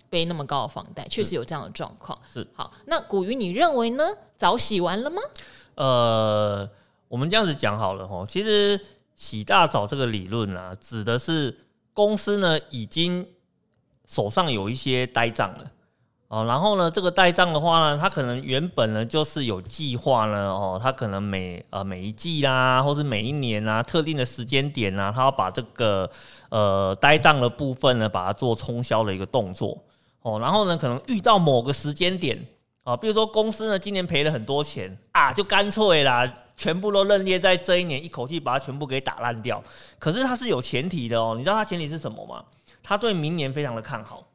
[0.08, 2.18] 背那么高的房贷，确实有这样的状况。
[2.34, 4.04] 是好，那古鱼你认为呢？
[4.36, 5.22] 早洗完了吗？
[5.76, 6.68] 呃，
[7.06, 8.80] 我们这样子讲好了哈，其实
[9.14, 11.56] 洗大澡这个理论啊，指的是
[11.94, 13.24] 公司呢已经。
[14.10, 15.70] 手上有一些呆账了
[16.26, 26.10] 哦，然后呢，这个呆账的话呢，它可能原本呢就是有计划呢哦，它可能每呃每一季啦，或是每一年啊，特定的时间点啊，它要把这个
[26.48, 29.78] 呃呆账的部分呢，把它做冲销的一个动作
[30.22, 32.36] 哦，然后呢，可能遇到某个时间点
[32.82, 39.62] 啊，比如说公司呢今年赔了很多钱啊，就干脆啦，全部都认列在这一年，一口气把它全部给打烂掉。
[40.00, 42.44] 可是它是有前提的哦，你知道它前提是什么吗？
[42.82, 44.26] 他对明年非常的看好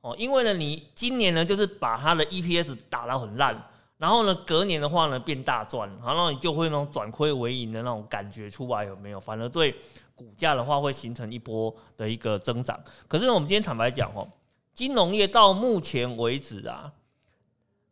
[0.00, 3.56] 哦，因为呢，你今年呢就是把他的 EPS 打到很烂，
[3.98, 9.20] 然后呢，隔年的话呢变大赚，然后你就会那种转亏为盈的那种感觉出来，有没有？
[9.20, 9.74] 反而对
[10.16, 12.78] 股价的话会形成一波的一个增长。
[13.06, 14.28] 可是我们今天坦白讲哦，
[14.74, 16.92] 金融业到目前为止啊，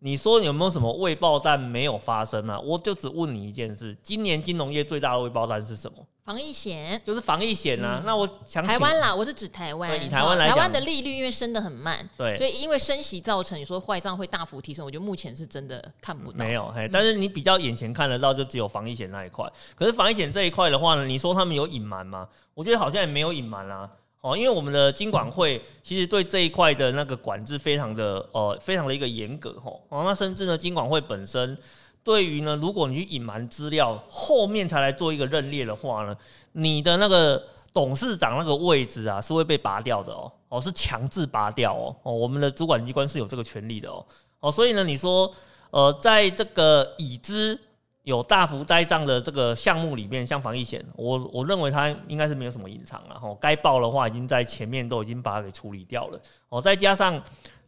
[0.01, 2.59] 你说有没有什么未爆弹没有发生啊？
[2.59, 6.05] 我就只问你一件事：今年金融业最大的未爆弹是什么？
[6.31, 7.99] 防疫险就是防疫险啊。
[8.01, 9.91] 嗯、那我想台湾啦，我是指台湾。
[10.01, 16.39] 以台湾来讲，台湾的利率因为升的很慢，对，所以因为升息造成你说坏账会大幅提升，我觉得目前是真的看不到。
[16.39, 19.45] 没有，嘿，但是你比较眼前看得到，就只有防疫险那一块。
[19.75, 22.29] 可是防疫险这一块的话呢，你说他们有隐瞒吗？
[22.55, 23.91] 我觉得好像也没有隐瞒啦。
[24.21, 29.85] 哦，因为我们的金管会其实对这一块的那个管制非常的呃，非常的一个严格吼。
[29.89, 31.59] 哦，那甚至呢，金管会本身。
[32.03, 36.17] 对于呢，如果你去隐瞒资料，后面才来做一个认列的话呢，
[36.53, 44.05] 你的那个董事长那个位置啊，是会被拔掉的哦，哦，是强制拔掉哦，哦，我们的主管机关是有这个权利的哦，
[44.41, 45.31] 哦，所以呢，你说，
[45.71, 47.59] 呃，在这个已知
[48.05, 57.23] 有大幅呆账的这个项目里面，像防疫险，我我认为它应该是没有什么隐藏了，哦，该报的话已经在前面都已经把它给处理掉了，哦，再加上。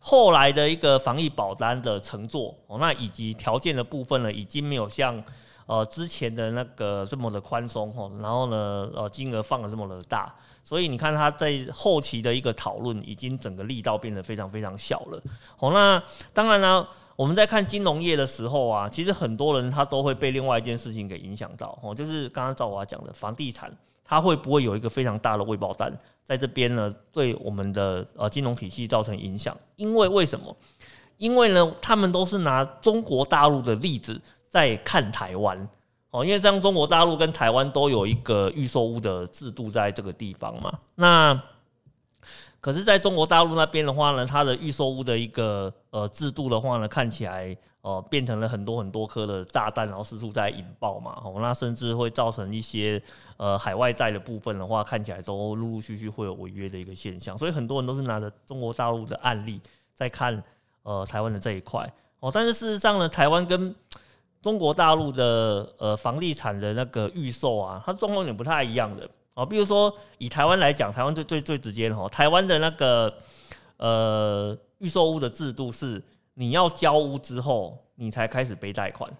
[0.04, 5.22] 后来的一个防疫保单的承做哦，那以及条件的部分呢，已经没有像
[5.66, 10.34] 呃之前的那个这么的宽松哦，然后呢呃金额放得这么的大，
[10.64, 15.22] 所以你看他在后期的一个讨论，已经整个力道变得非常非常小了。
[15.56, 16.02] 好，那
[16.34, 16.84] 当然呢，
[17.14, 23.72] 我们在看金融业的时候啊，其实很多人他都会被另外一件事情给影响到哦，就是刚刚赵华讲的房地产，
[24.04, 25.96] 它会不会有一个非常大的未爆单？
[26.24, 30.56] 在这边呢，对我们的呃金融体系造成影响，因为为什么？
[31.18, 35.68] 因为呢，他们都是拿中国大陆的例子在看台湾
[36.10, 40.78] 哦，因为这样中国大陆跟台湾都有一个预售屋的制度在这个地方嘛。
[40.94, 41.40] 那
[42.60, 47.56] 可是在中国大陆那边的话呢，它的预售屋的一个呃制度的话呢，看起来。
[47.82, 53.02] 哦、呃，变成了很多很多颗的炸弹，然后四处在引爆嘛，哦，那甚至会造成一些
[53.36, 59.60] 呃海外债的部分的话，看起来都陆陆续续会有违约的一个现象，所以很多人都是拿着中国大陆的案例
[59.94, 60.42] 在看
[60.84, 62.30] 呃台湾的这一块哦。
[62.32, 63.74] 但是事实上呢，台湾跟
[64.40, 69.44] 中国大陆的呃房地产的那个预售啊，它状况有点不太一样的哦。
[69.44, 73.12] 比如说以台湾来讲，台湾最最最直接的哦，台湾的那个
[73.76, 76.02] 呃预售屋的制度是，
[76.34, 79.10] 你要交屋之后，你才开始背贷款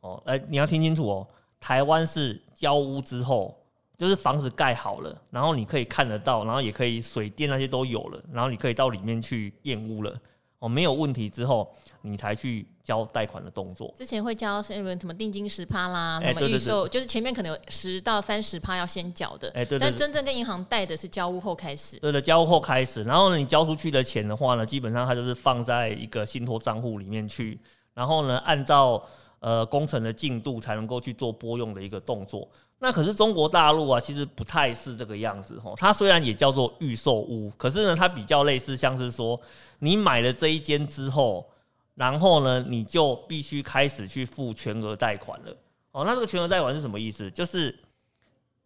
[0.00, 0.22] 哦。
[0.26, 3.58] 哎，你要听清楚哦，台湾是交屋之后。
[3.96, 10.20] 就是房子盖好了，然后你可以看得到，然后也可以水电那些都有了，然后你可以到里面去验屋了
[10.58, 11.70] 哦，没有问题之后，
[12.02, 13.92] 你才去交贷款的动作。
[13.98, 21.98] 之前会交什么什么定金十趴啦，什么预售，欸、就是前面可能有十到三十趴要先缴的，哎、对，但真正跟银行贷的是交屋后开始。
[21.98, 27.60] 对的，交屋后开始，然后呢，你交出去的钱的话呢，基本上它就是放在一个信托账户里面去，
[27.92, 29.02] 然后呢，按照
[29.40, 32.48] 呃工程的进度才能够去做拨用的一个动作。
[32.84, 35.74] 那可是中国大陆啊，其实不太是这个样子吼。
[35.74, 39.40] 它虽然也叫做预售屋，可是呢，它比较类似像是说，
[39.78, 41.48] 你买了这一间之后，
[41.94, 45.56] 然后呢，你就必须开始去付全额贷款了。
[45.92, 47.30] 哦，那这个全额贷款是什么意思？
[47.30, 47.74] 就是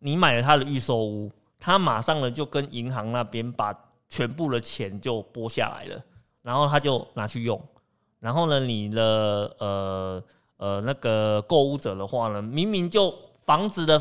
[0.00, 3.72] 你买了它的预售屋，它马上呢就跟银行那边把
[4.08, 6.04] 全部的钱就拨下来了，
[6.42, 7.62] 然后他就拿去用。
[8.18, 10.24] 然后呢，你的呃
[10.56, 13.14] 呃那个购物者的话呢，明明就
[13.48, 14.00] 房子的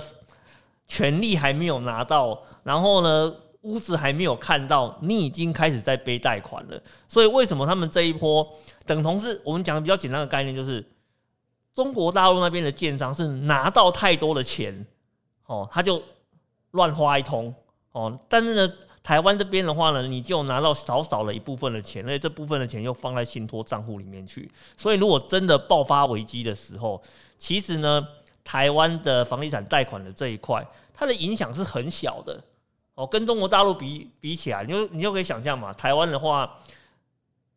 [0.90, 6.78] 权利还没有拿到，然后呢，屋子还没有看到，你已经开始在背贷款了。
[7.08, 8.46] 所以为什么他们这一波
[8.86, 10.86] 等同是我们讲的比较简单的概念，就是
[11.74, 14.86] 中国大陆那边的建商是拿到太多的钱，
[15.46, 16.04] 哦，他就
[16.72, 17.54] 乱花一通，
[17.94, 24.52] 哦，但是呢，台湾这边的话呢，你就拿到少少了一部分的钱，而这部分的钱又放在信托账户里面去。
[24.76, 27.02] 所以如果真的爆发危机的时候，
[27.38, 28.06] 其实呢。
[28.48, 32.42] 台湾的房地产贷款的这一块，它的影响是很小的
[32.96, 36.50] 哦，跟中国大陆比比起来，你就你就可以想象嘛，台湾的话，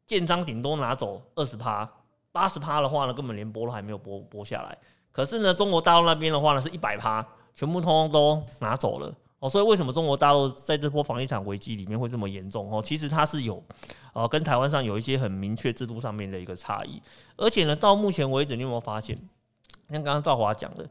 [0.05, 1.88] 建商顶多拿走二十趴，
[2.33, 4.76] 八十趴的话呢，根本连拨都还没有拨拨下来。
[5.12, 7.24] 可是呢，中国大陆那边的话呢，是一百趴，
[7.55, 9.48] 全部通通都拿走了哦。
[9.48, 12.83] 所以为什么中国大陆在这波房地产危机里面会这么严重哦？
[12.83, 13.62] 其实它是有
[14.12, 17.00] 呃，跟台湾上有一些很明确制度上面的一个差异，
[17.37, 19.16] 而且呢，到目前为止，你有没有发现？
[19.89, 20.89] 像刚刚赵华讲的，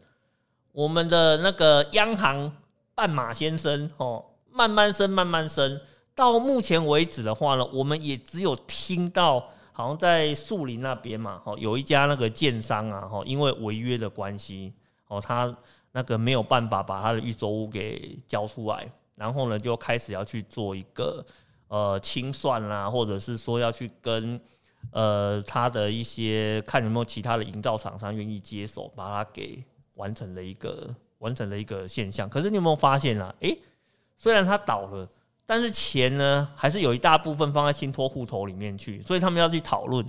[0.72, 2.52] 我们的那个央行
[2.94, 5.80] 半马先生哦，慢慢升，慢慢升，
[6.14, 9.40] 到目前为止的话呢，我们也只有听到，
[9.72, 14.74] 好像在树林那边嘛，哦，有一家那个建商啊，哦，因为违约的关系，
[15.08, 15.56] 哦，他
[15.94, 21.26] 那个没有办法把他的预售屋给交出来，然后呢，就开始要去做一个
[21.70, 24.40] 呃清算啦，或者是说要去跟。
[24.92, 29.64] 呃，他的一些看有没有其他的营造厂商愿意接手，把它给
[29.94, 32.28] 完成了一个完成了一个现象。
[32.28, 33.34] 可是你有没有发现啊？
[33.42, 33.58] 诶，
[34.18, 35.08] 虽然它倒了，
[35.46, 39.02] 但是钱呢，还是有一大部分放在信托户头里面去。
[39.02, 40.04] 所以他们要去讨论，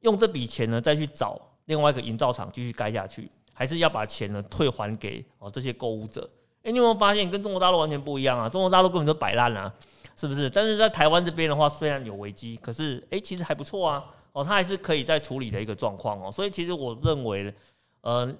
[0.00, 6.30] 用这笔钱呢，再去找另外一个营造厂继续盖下去，还是要把钱呢退还给哦这些购物者？
[6.62, 8.48] 诶，你有没有发现跟中国大陆完全不一样啊？
[8.48, 9.72] 中国大陆根本就摆烂了！
[10.16, 10.48] 是不是？
[10.48, 14.02] 但是在台湾这边的话，虽然有危机，可是诶、欸，其实还不错啊。
[14.32, 16.30] 哦，它还是可以再处理的一个状况哦。
[16.30, 17.54] 所以其实我认为，
[18.02, 18.30] 呃，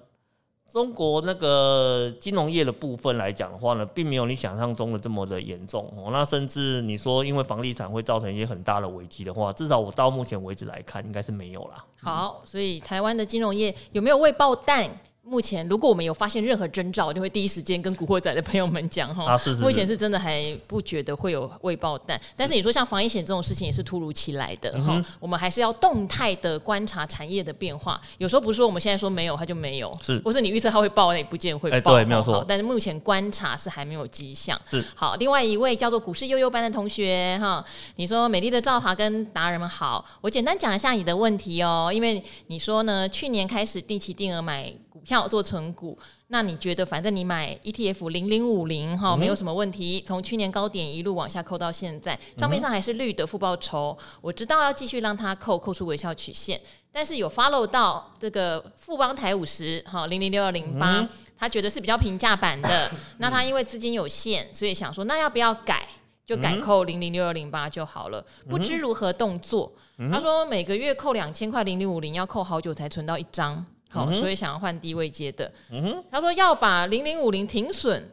[0.71, 6.09] 中国那个金融业的部分来讲的话呢，并没有你想象中的这么的严重哦。
[6.11, 11.83] 那甚至你说因为房地产会造成一些很大的危机的话，至少我到目前为止来看，应该是没有啦。
[11.99, 14.89] 好，所以台湾的金融业有没有未爆弹？
[15.29, 19.25] 目前，如果我们有发现任何征兆，就会第一时间跟古惑仔的朋友们讲哈。
[19.25, 19.63] 啊，是是是。
[19.63, 24.95] 目前是真的还不觉得会有未爆弹，但是你说像防疫险这种事情也是突如其来的哈。
[24.95, 27.99] 嗯、我们还是要动态的观察产业的变化。
[28.17, 29.91] 有时候不是说我们现在说没有，它就没有。
[30.01, 30.17] 是。
[30.23, 31.93] 或是你预测它会爆，那也不见会爆。
[31.93, 32.45] 欸、对，没有错。
[32.47, 34.59] 但是目前观察是还没有迹象。
[34.69, 34.83] 是。
[34.95, 37.63] 好，另外一位叫做股市悠悠班的同学哈，
[37.97, 44.73] 你说美丽的赵华跟达人们好，我简单讲一下你的问题哦，因为你说呢，去年开始定期定额买。
[44.97, 45.95] 股票做存股，
[46.29, 50.03] 那你觉得反正你买 ETF 零零五零哈，没有什么问题。
[50.07, 53.95] 从去年高点一路往下扣到现在，账面上还是绿的负报酬。
[54.21, 56.59] 我知道要继续让它扣，扣出微笑曲线，
[56.91, 61.07] 但是有 follow 到这个富邦台五十哈零零六二零八，
[61.37, 62.89] 他觉得是比较平价版的。
[63.19, 65.87] 那他因为资金有限，所以想说那要不要改，
[66.25, 68.25] 就改扣零零六二零八就好了。
[68.49, 69.71] 不知如何动作，
[70.11, 73.63] 他说每个月扣两千块零零五零，要扣好久才存到一张。
[73.89, 75.51] 好，所以想要换低位接的。
[75.71, 78.03] 嗯哼，他说要把零零五零停损，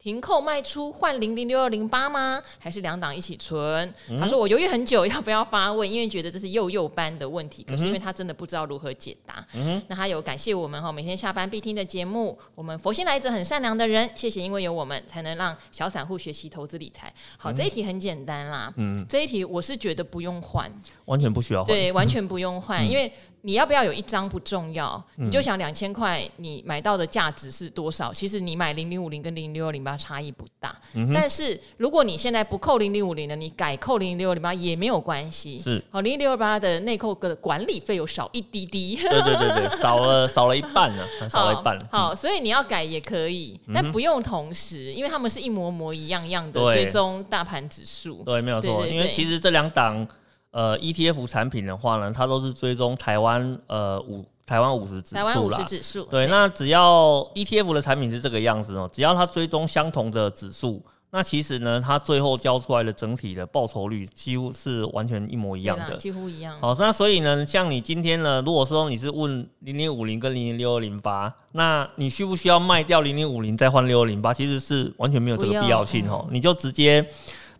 [0.00, 2.40] 停扣卖出换零零六二零八吗？
[2.60, 3.92] 还是两档一起存？
[4.08, 9.44] 嗯、他说我犹豫很久要不要发问，因为觉得这是幼幼班的问题，可是因为他真的不知道如何解答。
[9.54, 17.12] 嗯、那他有感谢我们哈，每天下班必听的节目，我们佛心来者很善良的人，谢谢，因为有我们才能让小散户学习投资理财。
[17.36, 20.72] 好，这一题很简单啦，嗯，这一题我是觉得不用换，
[21.06, 23.12] 完全不需要换，对，完全不用换，嗯、因为。
[23.42, 28.12] 你要不要有一张不重要，你就想两千块，你买到的价值是多少？
[28.12, 30.76] 其实你买零零五零跟零零六二零八差异不大，
[31.14, 35.58] 但是如果你现在不扣零零五零的，你改扣零零六二零八也没有关系。
[35.58, 41.78] 是，好，零零六二八的内扣的管理费有少一滴滴，对对对对，少了少了一半呢，少了一半。
[41.90, 48.22] 好，所以你要改也可以，但不用同时，因为他们是一模模一样样的追踪大盘指数。
[48.24, 50.06] 对，没有错，因为其实这两档。
[50.50, 55.22] 呃，ETF 产品的话呢，它都是追踪台湾呃五台湾五十指数啦。
[55.22, 56.04] 台湾五十指数。
[56.04, 66.58] 对，那只要 ETF 的产品是这个样子哦，只要它追踪相同的指数，那其实呢，它最后交出来的整体的报酬率几乎是完全一模一样的，几乎一样。
[66.60, 74.32] 好，那所以呢，像你今天呢，如果说你是问零零五零跟零零六二零八，那你需不需要卖掉零零五零再换六二零八？
[74.32, 77.06] 其实是完全没有这个必要性哦，嗯、你就直接。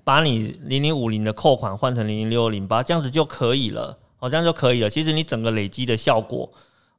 [0.04, 4.88] 把你零零五零的扣款换成零零六二零八，这样子就可以了，好，这样就可以了。
[4.88, 6.50] 其实你整个累积的效果，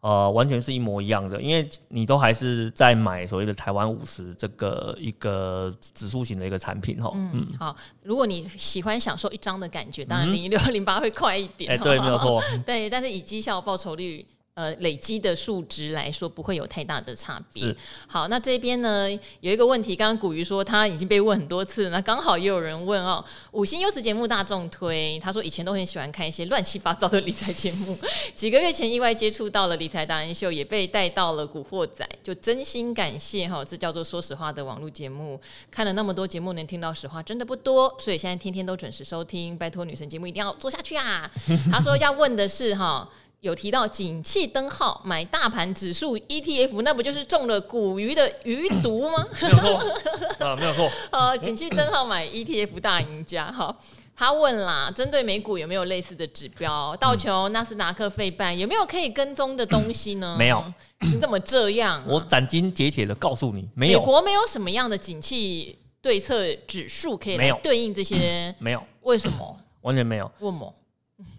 [0.01, 7.11] 呃，完全是一模一样的，因为你都还是在买所谓的台湾五十这个一个指数型的一个产品，哈。
[7.15, 11.71] 嗯，嗯好，如果你喜欢享受一张的感觉，当然零一六零八会快一点。
[11.71, 12.41] 哎、嗯，欸、对，没有错。
[12.65, 14.25] 对，但是以绩效报酬率。
[14.59, 17.73] 呃，累积的数值来说不会有太大的差别。
[18.05, 27.97] 好，那这边呢有一个问题，刚刚古鱼说他已经被问很多次了，那刚好也有人问哦，五星优质节目大众推，他说以前都很喜欢看一些乱七八糟的理财节目，
[28.35, 35.39] 几个月前意外接触到了理财达人秀，也被带到了古惑仔，就真心感谢哈，这叫做说实话的网络节目，
[35.71, 41.31] 看了那么多节目，能听到实话真的不多，所以现在天天都准时收听，拜托女神节目一定要做下去啊！
[41.71, 43.09] 他说要问的是哈。
[43.41, 49.25] 有提到景气灯号买大盘指数 ETF，那不就是中了股鱼的鱼毒吗？
[49.41, 50.91] 没有错啊，没有错。
[51.11, 53.75] 呃，景气灯号买 ETF 大赢家哈。
[54.13, 56.93] 他问啦，针对美股有没有类似的指标？
[56.97, 60.35] 道琼、纳斯达克、费半有没有可以跟踪的东西呢？
[60.37, 60.61] 没有，
[61.09, 62.03] 你怎么这样、啊？
[62.05, 63.99] 我斩钉截铁的告诉你，没有。
[64.01, 68.53] 美国没有什么样的景气对策指数可以来对应这些？
[68.59, 68.83] 没有。
[69.03, 69.57] 为什么？
[69.79, 70.29] 完全没有。
[70.39, 70.75] 问么？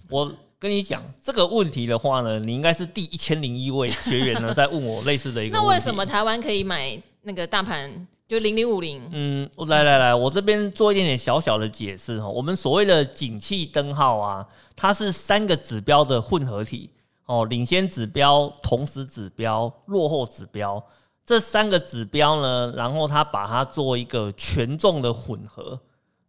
[0.08, 0.32] 我。
[0.60, 5.66] 跟你讲这个问题的话呢，你应该是第一千零一位学员呢在问我类似的一个 问题。
[5.66, 9.08] 那为什么台湾可以买那个大盘就零零五零？
[9.10, 12.28] 嗯，来来来，我这边做一点点小小的解释哈。
[12.28, 14.46] 我们所谓的景气灯号啊，
[14.76, 16.90] 它是三个指标的混合体
[17.24, 20.84] 哦，领先指标、同时指标、落后指标
[21.24, 25.80] 这三个指标呢，然后它把它做一个权重的混合，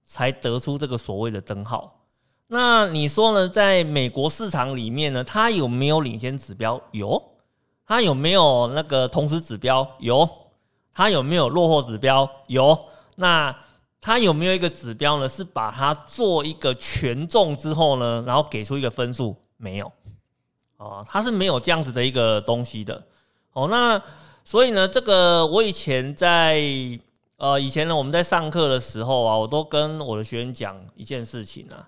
[0.06, 2.01] 才得出这个所谓的灯号。
[2.54, 3.48] 那你说呢？
[3.48, 6.82] 在美国市场里面呢，它有没有领先指标？
[6.92, 7.22] 有。
[7.88, 9.90] 它有没有那个同时指标？
[10.00, 10.28] 有。
[10.94, 12.30] 它有没有落后指标？
[12.48, 12.78] 有。
[13.16, 13.58] 那
[14.02, 15.30] 它有没有一个指标呢？
[15.30, 19.34] 是把它做一个权重之后呢，然后给出一个分数？
[19.56, 19.90] 没有。
[20.76, 23.02] 哦，它是没有这样子的一个东西的。
[23.54, 24.02] 哦，那
[24.44, 26.62] 所以呢，这个我以前在
[27.38, 31.88] 呃以前呢，我们在上课的时候啊，我都跟我的学员讲一件事情啊。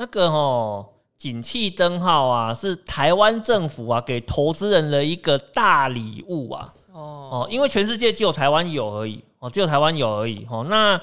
[0.00, 0.88] 那个哦，
[1.18, 6.72] 景气灯号啊，是台湾政府啊给投资人的一个大礼物啊。
[6.90, 10.64] 哦哦，因为全世界只有台湾有而已哦，只有台湾有而已哦。
[10.70, 10.98] 那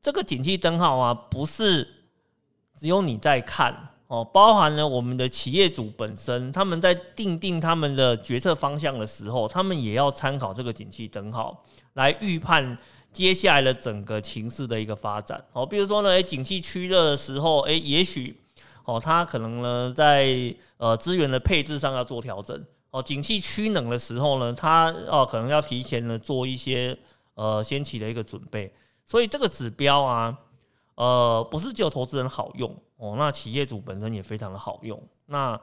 [0.00, 1.82] 这个景气灯号啊，不是
[2.78, 3.76] 只有你在看
[4.06, 11.64] 哦，包含了我们的企业主本身，他们在定定他们的决策方向的时候，他们也要参考这个景气灯号
[11.94, 12.78] 来预判。
[13.12, 18.34] 接下来的整个情势的一个发展，哦，比如说呢，诶，景气趋热的时候，诶，也许，
[18.84, 26.96] 哦，它可能呢，在呃资源的配置上要做调整，哦，景气趋冷的时候呢，它哦可能要提前呢做一些
[27.34, 28.72] 呃先期的一个准备，
[29.04, 30.38] 所以这个指标啊，
[30.94, 35.60] 呃，不是只有投资人好用哦，那企业主本身也非常的好用，那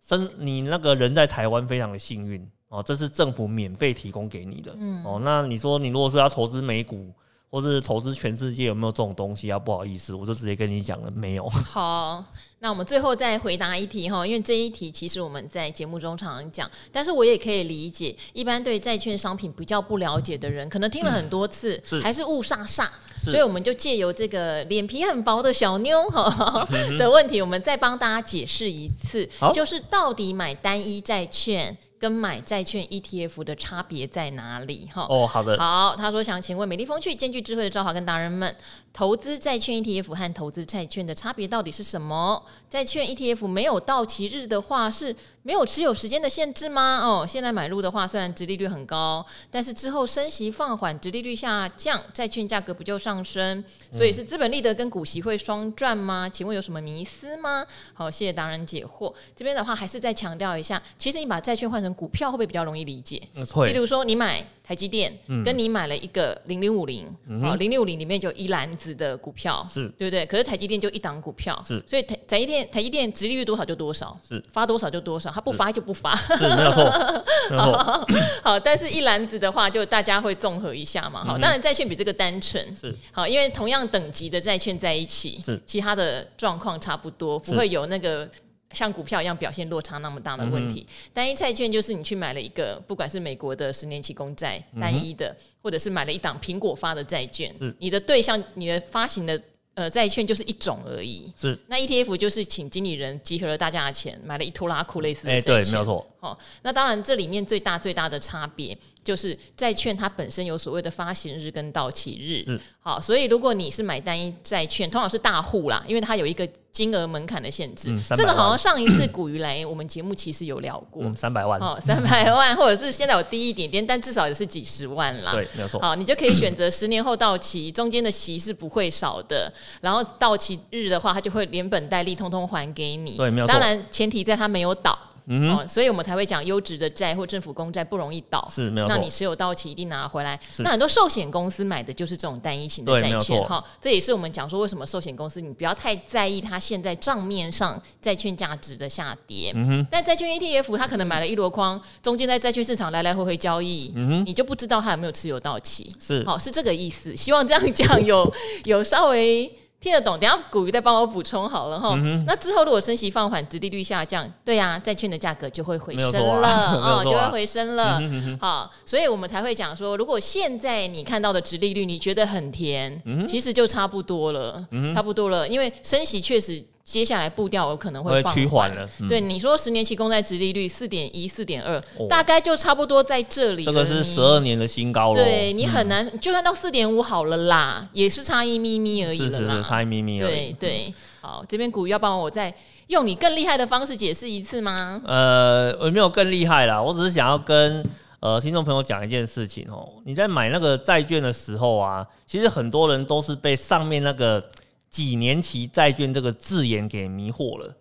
[0.00, 2.50] 生你那个人在台湾非常的幸运。
[2.68, 4.74] 哦，这是政府免费提供给你的。
[4.76, 7.10] 嗯，哦，那你说你如果是要投资美股，
[7.50, 9.58] 或是投资全世界，有没有这种东西啊？
[9.58, 11.48] 不好意思，我就直接跟你讲了，没有。
[11.64, 12.22] 好，
[12.58, 31.74] 那我们最后再回答一题哈，因为这一题其实我们在节目中常常讲，但是我也可以理解，一般对债券商品比较不了解的人，可能听了很多次，是还是雾煞煞，所以我们就借由这个脸皮很薄的小妞哈的问题，我们再帮大家解释一次，就是到底买单一债券。
[31.98, 34.88] 跟买债券 ETF 的差别在哪里？
[34.94, 38.54] 哈，哦，好的，好，他说想请问美丽风趣、兼具智慧的赵华跟达人们，
[38.98, 42.44] 投资债券 ETF 和投资债券的差别到底是什么？
[42.68, 46.98] 债券 ETF 没有到期日的话是没有持有时间的限制吗？
[47.04, 53.62] 哦，现在买入的话，虽然殖利率很高，但是之后升息放缓，殖利率下降，债券价格不就上升？
[53.92, 56.28] 所以是资本利得跟股息会双赚吗？
[56.28, 57.64] 请问有什么迷思吗？
[57.94, 59.14] 好，谢谢达人解惑。
[59.36, 63.22] 这边的话还是再强调一下，其实你把债券换成股票会不会比较容易理解？
[63.52, 63.72] 会。
[63.72, 65.10] 比如说你买台积电，
[65.42, 67.06] 跟你买了一个零零五零，
[67.40, 69.88] 好，零零五零里面就一篮子的股票，是。
[69.96, 70.26] 对不对？
[70.26, 74.44] 可是台积电就一档股票，是，所以台台积电台积电殖利率多少就多少，是。
[74.52, 76.84] 发多少就多少，它不发就不发，是没有错，
[77.48, 78.06] 错。
[78.42, 81.24] 好，但是一篮子的话，就大家会综合一下嘛。
[81.24, 82.94] 好，当然债券比这个单纯，是。
[83.10, 85.58] 好，因为同样等级的债券在一起，是。
[85.64, 88.28] 其他的状况差不多，不会有那个。
[88.72, 99.40] 像股票一样表现落差那么大的问题，单一债券就是你去买了一个，不管是美国的十年期公债单一的，或者是买了一档苹果发的债券，你的对象，你的发行的
[99.74, 101.32] 呃债券就是一种而已。
[101.40, 106.06] 是那 ETF 就是请经理人集合了大家的钱，买了一拖拉库类似的债券，对，没有错。
[106.28, 112.44] 好，那当然这里面最大最大的差别就是债券它本身有所谓的发行日跟到期日。
[112.44, 116.48] 是好，所以如果你是买单一债券，通常是大户啦，因为它有一个。
[116.70, 125.32] 金额门槛的限制，嗯、这个好像上一次古鱼来我们节目其实有聊过，三百、嗯、万哦，三百万，或者是现在有低一点点，但至少也是几十万啦。
[125.32, 125.80] 对，没有错。
[125.80, 133.16] 好，你就可以选择十年后到期，中间的息是不会少的，然后到期日的话，它就会连本带利通通还给你。
[133.16, 133.52] 对，没有错。
[133.52, 134.96] 当然前提在它没有倒。
[135.28, 138.88] 嗯、哦，所以我们才会讲优质的债或政府公债不容易倒，是没有。
[138.88, 140.38] 那你持有到期一定拿回来。
[140.50, 149.52] 是那很多寿险公司买的就是这种单一型的债券，哈、哦，这也是我们讲说为什么寿险公司你不要太在意它现在账面上债券价值的下跌。
[149.54, 149.86] 嗯哼。
[149.90, 155.94] 但债券 ETF 它可能买了一箩筐，中间在债券市场来来回回交易，嗯哼，你就不知道它有没有持有到期。
[156.00, 157.14] 是，好、哦，是这个意思。
[157.14, 158.32] 希望这样讲有
[158.64, 159.50] 有稍微。
[159.80, 161.94] 听得懂，等下古鱼再帮我补充好了哈。
[161.96, 167.98] 嗯、那之后如果升息放缓，殖利率下降，对呀、啊，债券的价格就会回升了，啊、哦，就会回升了。
[168.00, 176.64] 嗯、哼哼好，所以我们才会讲说，如果现在你看到的殖利率你觉得很甜，嗯、其实就差不多了，嗯、差不多了，因为升息确实。
[176.88, 178.88] 接下来步调有可能会放缓了。
[179.00, 181.78] 嗯、对你说，十年期公债殖利率四点一、四点二，
[182.08, 183.62] 大概就差不多在这里。
[183.62, 185.22] 这个是十二年的新高了。
[185.22, 189.38] 对你很难，嗯、就算到四点五好了啦，也是差一咪咪而已了啦。
[189.38, 190.50] 是是是，差一咪咪而已。
[190.52, 192.52] 对对，好，这边股要帮我再
[192.86, 195.02] 用你更厉害的方式解释一次吗？
[195.04, 197.84] 呃，我没有更厉害啦，我只是想要跟
[198.20, 199.86] 呃听众朋友讲一件事情哦。
[200.06, 204.42] 你在买那个债券的时候啊，其实很多人都是被上面那个。
[204.90, 207.76] 几年期债券这个字眼给迷惑了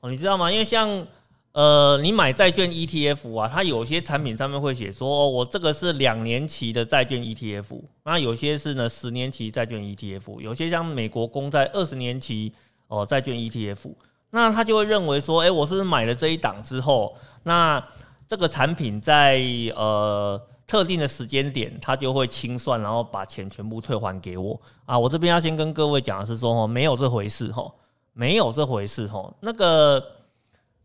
[0.00, 0.50] 哦，你知道吗？
[0.50, 1.06] 因为像
[1.52, 12.52] 呃，你买债券 ETF 啊，它有些产品上面会写说，我这个是两年期的债券 ETF，那有些是呢十年期债券 ETF，有些像美国公债二十年期
[12.88, 13.92] 哦债券 ETF，
[14.30, 17.86] 那他就会认为说，诶，我是买了这一档之后，那
[18.26, 19.40] 这个产品在
[19.76, 20.40] 呃。
[20.72, 24.98] 特定的时间点，他就会清算，然后把钱全部退还给我啊！
[24.98, 27.74] 我这边要先跟各位讲的是说，哦，没有这回事，吼，
[28.14, 29.36] 没有这回事，吼。
[29.40, 30.02] 那个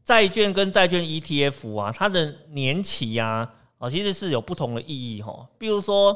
[0.04, 5.48] 债券跟债券 ETF 啊，它的年期呀，啊，其实是有不同的意义，吼。
[5.58, 6.14] 比如说，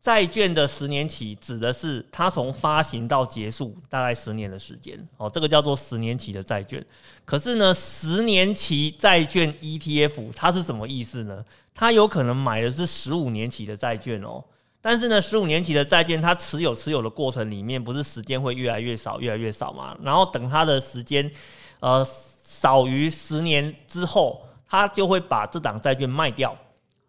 [0.00, 6.84] 债券的十年期指的是它从发行到结束大概十年的时间，哦，这个叫做十年期的债券。
[7.24, 11.44] 可是呢，十年期债券 ETF 它是什么意思呢？
[11.80, 14.44] 他有可能买的是十五年期的债券哦，
[14.82, 19.96] 但是呢，十五年期的债券，它持有持有的过程里面，不是时间会越来越少，越来越少嘛？
[20.02, 21.32] 然后等它的时间，
[21.80, 22.06] 呃，
[22.44, 26.54] 少于十年之后，他就会把这档债券卖掉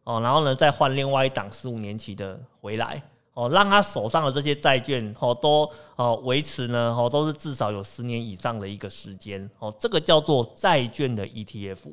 [0.06, 3.04] 哦，然后呢，再换另外一档十五年期的回来
[3.34, 11.92] 哦，让他手上的这些债券哦都哦维持呢哦都是至少有十年以上的一个时间哦，这个叫做债券的 ETF。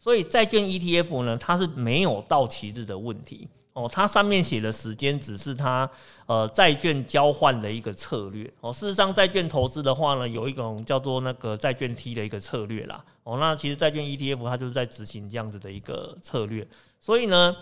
[0.00, 5.88] 所以债券 ETF 呢，它是没有到期日的问题哦，它上面写的时间只是它
[6.24, 8.72] 呃债券交换的一个策略哦。
[8.72, 13.36] 事实上，债券投资的话呢，有一种叫做那个债券 T 的一个策略啦哦。
[13.38, 16.66] 那其实债券 ETF 它就是在执行这样子的一个策略。
[16.98, 17.54] 所以呢，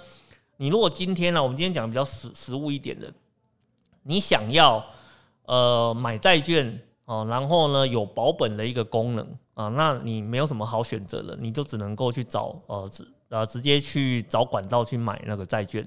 [0.58, 3.12] 你如果今天呢，我们今天讲比较实实务一点的，
[4.04, 4.82] 你想要
[5.44, 9.28] 呃买债券哦，然后呢有保本的一个功能。
[9.58, 15.84] 啊，那你没有什么好选择了，你就只能够去找呃直呃直接去找管道去买那个债券，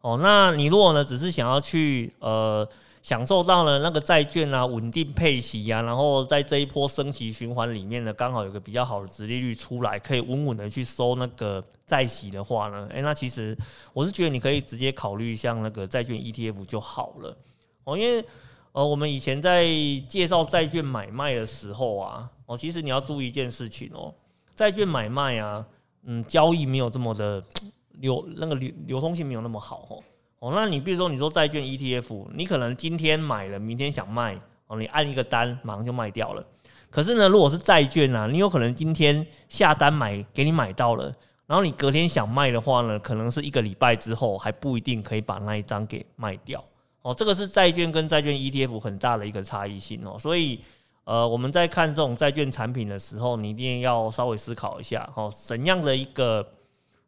[0.00, 2.68] 哦，那你如果呢，只是想要去呃
[3.02, 13.56] 享受到了那个债券啊稳定配息啊，然后在这一波升息循环里面呢，刚好有个比较好的殖利率出来，可以稳稳的去收那个债息的话呢，诶，那其实
[13.92, 17.36] 我是觉得你可以直接考虑像那个债券 ETF 就好了。
[17.84, 18.24] 哦，因为
[18.72, 19.64] 呃我们以前在
[20.08, 24.14] 介绍债券买卖的时候啊，哦，其实你要注意一件事情哦，
[24.54, 25.66] 债券买卖啊，
[26.04, 27.42] 嗯，交易没有这么的。
[28.00, 30.02] 流那个流流通性没有那么好哦
[30.40, 34.36] 哦，那你比如说你说债券 ETF，你可能今天买了，明天想卖
[34.66, 36.44] 哦，你按一个单马上就卖掉了。
[36.90, 41.04] 可是呢，如果是债券啊，你有可能今天下单买给你买到了，
[41.46, 46.64] 然后你隔天想卖的话呢，可能是一个礼拜之后还不一定可以把那一张给卖掉
[47.02, 47.14] 哦。
[47.14, 50.18] 这个是债券跟债券 ETF 很大的一个差异性哦。
[50.18, 50.60] 所以
[51.04, 56.46] 呃，我们在看这种债券产品的时候，你一定要稍微思考一下哦，怎样的一个。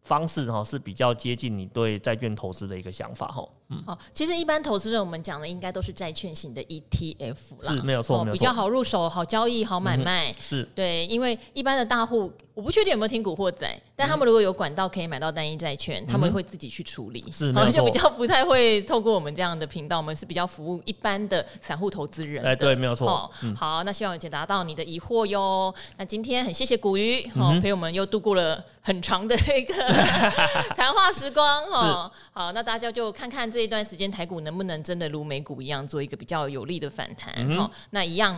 [0.07, 3.45] 方式哈是比较接近你对债券投资的一个想法哈。
[3.69, 10.33] 嗯，好，其实一般投资人我们讲的应该都是债券型的 ETF 啦，是没有错，比较好入手、好交易、好买卖。
[10.39, 22.45] 是对，因为一般的大户，我不确定有没有听古惑仔，但他们如果有管道可以买到单一债券，他们会自己去处理，是，好像，就比较不太会透过我们这样的频道，我们是比较服务一般的散户投资人。
[22.45, 23.29] 哎，对，没有错。
[23.57, 25.75] 好，那希望有解答到你的疑惑哟。
[25.97, 29.75] 那今天很谢谢古鱼，好陪我们又度过了很长的一个。
[30.77, 38.37] 谈话时光哦，好，那大家就看看这一段时间台股能不能真的如美股一样做一个比较有力的反弹，哦、嗯，那一样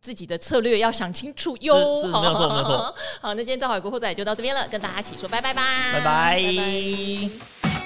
[0.00, 1.74] 自己的策略要想清楚哟。
[1.74, 2.94] 没有错，没有错。
[3.20, 6.42] 好，那今天赵海国后仔就到这边了，跟大家一起说拜拜吧，拜拜。
[6.42, 7.85] 拜拜。